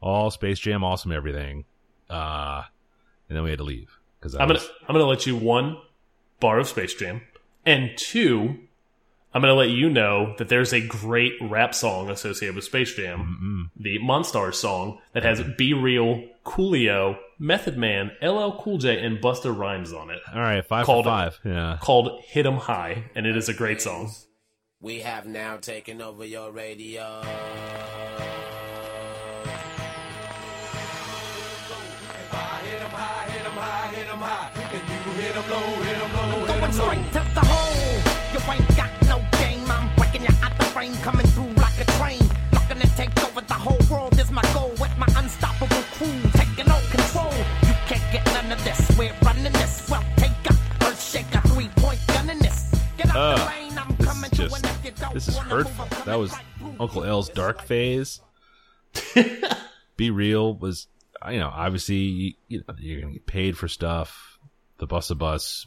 All 0.00 0.30
Space 0.30 0.58
Jam, 0.58 0.84
awesome 0.84 1.12
everything. 1.12 1.64
Uh 2.08 2.62
and 3.28 3.36
then 3.36 3.44
we 3.44 3.50
had 3.50 3.58
to 3.58 3.64
leave. 3.64 3.98
Because 4.18 4.34
I'm 4.34 4.48
gonna 4.48 4.60
I'm 4.88 4.94
gonna 4.94 5.04
let 5.04 5.26
you 5.26 5.36
one 5.36 5.76
bar 6.40 6.58
of 6.60 6.68
Space 6.68 6.94
Jam, 6.94 7.20
and 7.66 7.90
two, 7.98 8.58
I'm 9.34 9.42
gonna 9.42 9.54
let 9.54 9.68
you 9.68 9.90
know 9.90 10.34
that 10.38 10.48
there's 10.48 10.72
a 10.72 10.80
great 10.80 11.34
rap 11.40 11.74
song 11.74 12.08
associated 12.08 12.54
with 12.56 12.64
Space 12.64 12.94
Jam, 12.94 13.18
mm-hmm. 13.20 13.82
the 13.82 13.98
Monstars 13.98 14.54
song 14.54 14.98
that 15.12 15.22
has 15.22 15.42
"B-Real," 15.58 16.24
Coolio, 16.44 17.18
Method 17.38 17.76
Man, 17.76 18.10
LL 18.22 18.52
Cool 18.58 18.78
J, 18.78 18.98
and 19.04 19.18
Busta 19.18 19.54
Rhymes 19.56 19.92
on 19.92 20.08
it, 20.10 20.20
all 20.34 20.40
right, 20.40 20.64
five 20.66 20.86
called- 20.86 21.04
for 21.04 21.10
five. 21.10 21.38
Yeah. 21.44 21.76
called 21.80 22.22
"Hit 22.24 22.46
'Em 22.46 22.56
High," 22.56 23.04
and 23.14 23.26
it 23.26 23.36
is 23.36 23.50
a 23.50 23.54
great 23.54 23.82
song. 23.82 24.10
We 24.80 25.00
have 25.00 25.26
now 25.26 25.58
taken 25.58 26.00
over 26.00 26.24
your 26.24 26.50
radio. 26.50 27.20
If 27.20 27.28
I 32.32 32.60
hit 32.64 32.80
'em 32.82 32.90
high, 32.90 33.30
hit 33.30 33.44
'em 33.44 33.52
high, 33.52 33.88
hit 33.94 34.08
'em 34.08 34.18
high, 34.18 34.50
and 34.56 34.72
you 34.72 35.12
hit 35.22 35.36
'em 35.36 35.48
Going 36.46 36.72
straight 36.72 37.12
to 37.12 37.34
the 37.34 37.40
hole. 37.40 37.47
Frame, 40.78 40.94
coming 41.02 41.26
through 41.28 41.52
like 41.54 41.78
a 41.80 41.84
train. 41.98 42.20
Looking 42.52 42.80
to 42.80 42.96
take 42.96 43.24
over 43.24 43.40
the 43.40 43.54
whole 43.54 43.78
world 43.90 44.18
is 44.18 44.30
my 44.30 44.42
goal. 44.54 44.70
With 44.80 44.96
my 44.96 45.06
unstoppable 45.16 45.82
crew 45.96 46.20
taking 46.34 46.70
all 46.70 46.80
control. 46.90 47.32
You 47.66 47.74
can't 47.88 48.12
get 48.12 48.24
none 48.26 48.52
of 48.52 48.62
this. 48.62 48.78
We're 48.96 49.12
running 49.22 49.52
this. 49.52 49.88
Well, 49.90 50.04
take 50.16 50.30
a 50.48 50.54
earth 50.86 51.02
shaker, 51.02 51.40
three 51.48 51.68
point 51.76 51.98
gun 52.06 52.30
in 52.30 52.38
this. 52.38 52.70
Get 52.96 53.08
out 53.08 53.12
the 53.14 53.18
ah, 53.42 53.54
lane. 53.58 53.76
I'm 53.78 53.90
is 53.98 54.06
coming 54.06 54.30
through, 54.30 54.48
just- 54.48 54.64
and 54.66 54.76
if 54.76 54.84
you 54.84 54.90
don't 54.92 55.14
This 55.14 55.26
is 55.28 55.36
wanna 55.36 55.48
hurtful. 55.48 55.84
move, 55.86 56.04
That 56.04 56.14
was 56.18 56.32
right. 56.32 56.44
Uncle 56.78 57.04
L's 57.04 57.28
dark 57.30 57.62
phase. 57.62 58.20
B-Real 59.96 60.54
was, 60.54 60.86
you 61.28 61.38
know, 61.40 61.50
obviously, 61.52 62.36
you 62.46 62.58
know, 62.68 62.74
you're 62.78 63.00
going 63.00 63.12
to 63.14 63.18
get 63.18 63.26
paid 63.26 63.58
for 63.58 63.66
stuff. 63.66 64.38
The 64.78 64.86
bus 64.86 65.10
a 65.10 65.16
bus, 65.16 65.66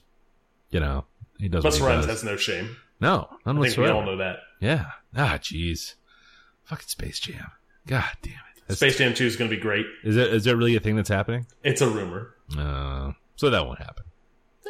you 0.70 0.80
know, 0.80 1.04
he 1.38 1.50
does 1.50 1.64
Bus 1.64 1.82
what 1.82 1.88
he 1.90 1.94
Rhymes 1.96 2.06
does. 2.06 2.22
has 2.22 2.24
no 2.24 2.38
shame. 2.38 2.78
no, 3.02 3.28
none 3.46 3.58
I 3.58 3.62
think 3.68 3.78
we 3.78 3.88
all 3.90 4.06
know 4.06 4.18
that. 4.18 4.38
Yeah. 4.62 4.86
Ah, 5.16 5.38
jeez. 5.42 5.96
Fucking 6.64 6.88
Space 6.88 7.20
Jam. 7.20 7.48
God 7.88 8.06
damn 8.22 8.34
it. 8.34 8.40
That's- 8.68 8.78
Space 8.78 8.98
Jam 8.98 9.14
2 9.14 9.26
is 9.26 9.36
going 9.36 9.50
to 9.50 9.56
be 9.56 9.62
great. 9.62 9.86
Is 10.04 10.16
it 10.18 10.34
is 10.34 10.44
that 10.46 10.56
really 10.56 10.76
a 10.76 10.80
thing 10.80 10.96
that's 10.96 11.10
happening? 11.10 11.46
It's 11.64 11.82
a 11.82 11.90
rumor. 11.90 12.36
Uh, 12.58 13.12
so 13.36 13.50
that 13.50 13.66
won't 13.66 13.80
happen. 13.80 14.04
Eh, 14.66 14.70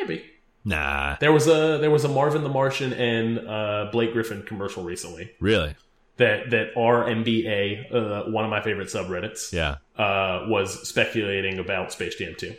maybe. 0.00 0.24
Nah. 0.64 1.16
There 1.20 1.32
was 1.32 1.46
a 1.46 1.78
there 1.80 1.90
was 1.90 2.04
a 2.04 2.08
Marvin 2.08 2.42
the 2.42 2.48
Martian 2.50 2.92
and 2.92 3.38
uh, 3.48 3.88
Blake 3.92 4.12
Griffin 4.12 4.42
commercial 4.42 4.82
recently 4.84 5.30
Really? 5.40 5.74
that 6.18 6.50
that 6.50 6.72
r/NBA, 6.76 7.94
uh, 7.94 8.30
one 8.30 8.44
of 8.44 8.50
my 8.50 8.60
favorite 8.60 8.88
subreddits, 8.88 9.52
Yeah. 9.52 9.76
uh, 9.96 10.44
was 10.48 10.86
speculating 10.86 11.58
about 11.58 11.92
Space 11.92 12.16
Jam 12.16 12.34
2 12.36 12.54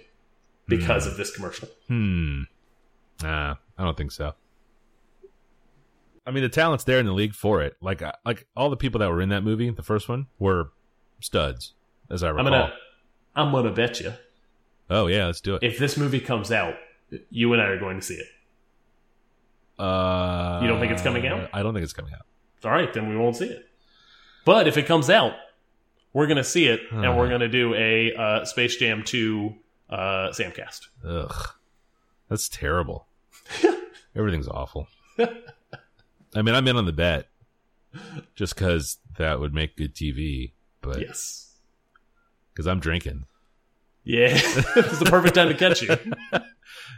because 0.67 1.05
of 1.05 1.17
this 1.17 1.35
commercial. 1.35 1.67
Hmm. 1.87 2.43
Nah, 3.21 3.55
I 3.77 3.83
don't 3.83 3.95
think 3.97 4.11
so. 4.11 4.33
I 6.25 6.31
mean, 6.31 6.43
the 6.43 6.49
talent's 6.49 6.83
there 6.83 6.99
in 6.99 7.05
the 7.05 7.13
league 7.13 7.33
for 7.33 7.61
it. 7.61 7.75
Like, 7.81 8.01
like 8.25 8.47
all 8.55 8.69
the 8.69 8.77
people 8.77 8.99
that 8.99 9.09
were 9.09 9.21
in 9.21 9.29
that 9.29 9.43
movie, 9.43 9.69
the 9.71 9.81
first 9.83 10.07
one, 10.07 10.27
were 10.39 10.71
studs, 11.19 11.73
as 12.09 12.23
I 12.23 12.29
recall. 12.29 12.47
I'm 12.47 12.51
gonna 12.51 12.73
I'm 13.35 13.51
gonna 13.51 13.71
bet 13.73 13.99
you 13.99 14.13
Oh 14.89 15.07
yeah, 15.07 15.25
let's 15.27 15.41
do 15.41 15.55
it. 15.55 15.63
if 15.63 15.79
this 15.79 15.97
movie 15.97 16.19
comes 16.19 16.51
out, 16.51 16.75
you 17.29 17.53
and 17.53 17.61
I 17.61 17.65
are 17.65 17.79
going 17.79 17.99
to 17.99 18.05
see 18.05 18.15
it. 18.15 18.27
uh, 19.79 20.59
You 20.61 20.67
don't 20.67 20.79
think 20.79 20.91
it's 20.91 21.01
coming 21.01 21.25
out? 21.27 21.49
I 21.53 21.63
don't 21.63 21.73
think 21.73 21.83
it's 21.83 21.93
coming 21.93 22.13
out. 22.13 22.25
All 22.63 22.71
right, 22.71 22.93
then 22.93 23.09
we 23.09 23.17
won't 23.17 23.35
see 23.35 23.45
it. 23.45 23.65
But 24.45 24.67
if 24.67 24.77
it 24.77 24.85
comes 24.85 25.09
out, 25.09 25.33
we're 26.13 26.27
gonna 26.27 26.43
see 26.43 26.65
it, 26.67 26.81
and 26.91 27.17
we're 27.17 27.29
gonna 27.29 27.47
do 27.47 27.73
a 27.73 28.13
uh, 28.13 28.45
Space 28.45 28.75
Jam 28.75 29.03
2 29.03 29.55
uh, 29.89 29.95
Samcast. 30.31 30.87
Ugh, 31.07 31.49
that's 32.29 32.49
terrible. 32.49 33.07
Everything's 34.15 34.47
awful. 34.47 34.87
I 36.35 36.41
mean, 36.41 36.55
I'm 36.55 36.67
in 36.67 36.77
on 36.77 36.85
the 36.85 36.93
bet 36.93 37.27
just 38.35 38.55
because 38.55 38.97
that 39.17 39.39
would 39.39 39.53
make 39.53 39.75
good 39.75 39.93
TV, 39.95 40.53
but 40.81 40.99
Yes. 41.01 41.55
because 42.53 42.67
I'm 42.67 42.79
drinking. 42.79 43.25
Yeah, 44.03 44.29
it's 44.33 44.99
the 44.99 45.05
perfect 45.05 45.35
time 45.35 45.49
to 45.49 45.53
catch 45.55 45.81
you. 45.81 45.95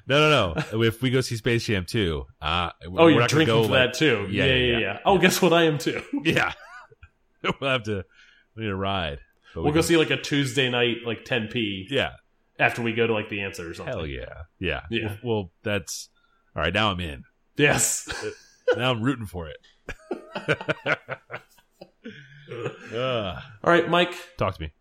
No, 0.06 0.30
no, 0.30 0.54
no. 0.74 0.82
if 0.84 1.02
we 1.02 1.10
go 1.12 1.22
see 1.22 1.38
Space 1.38 1.66
Jam 1.66 1.86
2, 1.86 2.26
uh, 2.42 2.72
Oh, 2.86 2.90
we're 2.92 3.10
you're 3.12 3.20
not 3.22 3.30
drinking 3.30 3.56
go, 3.56 3.64
for 3.64 3.70
like- 3.72 3.94
that 3.94 3.98
too. 3.98 4.28
Yeah, 4.30 4.44
Yeah, 4.46 4.54
yeah, 4.54 4.56
yeah, 4.66 4.72
yeah. 4.74 4.80
yeah. 4.80 5.00
Oh, 5.06 5.18
guess 5.18 5.42
what? 5.42 5.54
I 5.54 5.64
am 5.64 5.78
too. 5.78 6.02
Yeah. 6.26 6.52
we'll 7.42 7.70
have 7.72 7.84
to, 7.84 8.04
we 8.56 8.64
need 8.64 8.70
a 8.70 8.76
ride. 8.76 9.20
But 9.56 9.62
we 9.62 9.66
We'll 9.66 9.74
go 9.76 9.82
see 9.82 9.96
like 9.96 10.10
a 10.10 10.18
Tuesday 10.18 10.70
night, 10.70 10.98
like 11.06 11.24
10p, 11.24 11.86
Yeah. 11.90 12.12
after 12.60 12.82
we 12.82 12.92
go 12.94 13.08
to 13.08 13.14
like 13.14 13.30
the 13.30 13.42
answer 13.42 13.70
or 13.70 13.74
something. 13.74 13.94
Hell 13.96 14.06
yeah. 14.06 14.44
Yeah. 14.60 14.82
Yeah. 14.92 15.16
Well, 15.24 15.36
well, 15.36 15.52
that's, 15.64 16.10
all 16.54 16.62
right. 16.64 16.74
Now 16.74 16.92
I'm 16.92 17.00
in. 17.00 17.24
Yes. 17.56 18.10
Now 18.78 18.92
I'm 18.92 19.02
rooting 19.04 19.26
for 19.26 19.48
it. 19.50 19.58
Ugh. 22.94 23.38
All 23.64 23.72
right, 23.72 23.90
Mike. 23.90 24.14
talk 24.38 24.56
to 24.56 24.62
me. 24.62 24.72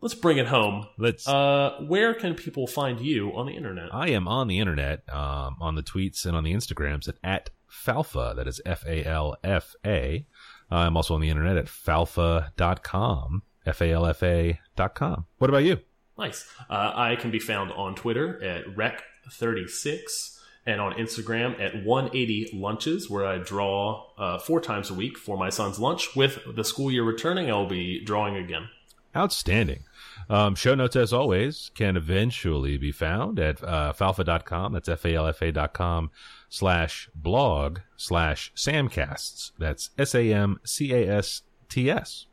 Let's 0.00 0.14
bring 0.14 0.36
it 0.38 0.46
home. 0.46 0.86
Let's, 0.98 1.26
Uh, 1.26 1.78
where 1.86 2.12
can 2.12 2.34
people 2.34 2.66
find 2.66 3.00
you 3.00 3.30
on 3.34 3.46
the 3.46 3.54
internet? 3.54 3.88
I 3.94 4.10
am 4.10 4.28
on 4.28 4.48
the 4.48 4.58
internet, 4.58 5.02
um, 5.10 5.56
on 5.60 5.74
the 5.76 5.82
tweets 5.82 6.26
and 6.26 6.36
on 6.36 6.44
the 6.44 6.52
Instagrams 6.52 7.08
at, 7.08 7.16
at 7.24 7.50
Falfa. 7.70 8.36
That 8.36 8.46
is 8.46 8.60
F 8.66 8.84
A 8.86 9.02
L 9.04 9.36
F 9.42 9.74
A. 9.86 10.26
I'm 10.70 10.96
also 10.96 11.14
on 11.14 11.20
the 11.22 11.30
internet 11.30 11.56
at 11.56 11.66
falfa.com. 11.66 13.42
F 13.64 13.80
A 13.80 13.90
L 13.92 14.04
F 14.06 14.22
A 14.22 14.60
dot 14.76 14.94
com. 14.94 15.24
What 15.38 15.48
about 15.48 15.64
you? 15.64 15.78
Nice. 16.18 16.46
Uh, 16.68 16.92
I 16.94 17.16
can 17.16 17.30
be 17.30 17.38
found 17.38 17.72
on 17.72 17.94
Twitter 17.94 18.42
at 18.44 18.66
rec36 18.76 20.33
and 20.66 20.80
on 20.80 20.94
Instagram 20.94 21.60
at 21.60 21.84
180 21.84 22.50
lunches, 22.54 23.10
where 23.10 23.26
I 23.26 23.38
draw 23.38 24.06
uh, 24.16 24.38
four 24.38 24.60
times 24.60 24.90
a 24.90 24.94
week 24.94 25.18
for 25.18 25.36
my 25.36 25.50
son's 25.50 25.78
lunch. 25.78 26.16
With 26.16 26.38
the 26.54 26.64
school 26.64 26.90
year 26.90 27.04
returning, 27.04 27.50
I'll 27.50 27.68
be 27.68 28.02
drawing 28.02 28.36
again. 28.36 28.68
Outstanding. 29.16 29.84
Um, 30.28 30.54
show 30.54 30.74
notes, 30.74 30.96
as 30.96 31.12
always, 31.12 31.70
can 31.74 31.96
eventually 31.96 32.78
be 32.78 32.90
found 32.90 33.38
at 33.38 33.62
uh, 33.62 33.92
falfa.com. 33.92 34.72
That's 34.72 34.88
F 34.88 35.04
A 35.04 35.14
L 35.14 35.26
F 35.26 35.42
A.com 35.42 36.10
slash 36.48 37.08
blog 37.14 37.80
slash 37.96 38.52
samcasts. 38.56 39.52
That's 39.58 39.90
S 39.98 40.14
A 40.14 40.32
M 40.32 40.60
C 40.64 40.92
A 40.92 41.08
S 41.08 41.42
T 41.68 41.90
S. 41.90 42.26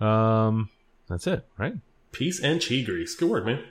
Um, 0.00 0.70
that's 1.08 1.26
it, 1.26 1.46
right? 1.58 1.74
Peace 2.12 2.40
and 2.40 2.60
chi 2.60 2.82
grease. 2.82 3.14
Good 3.14 3.28
work, 3.28 3.44
man. 3.44 3.64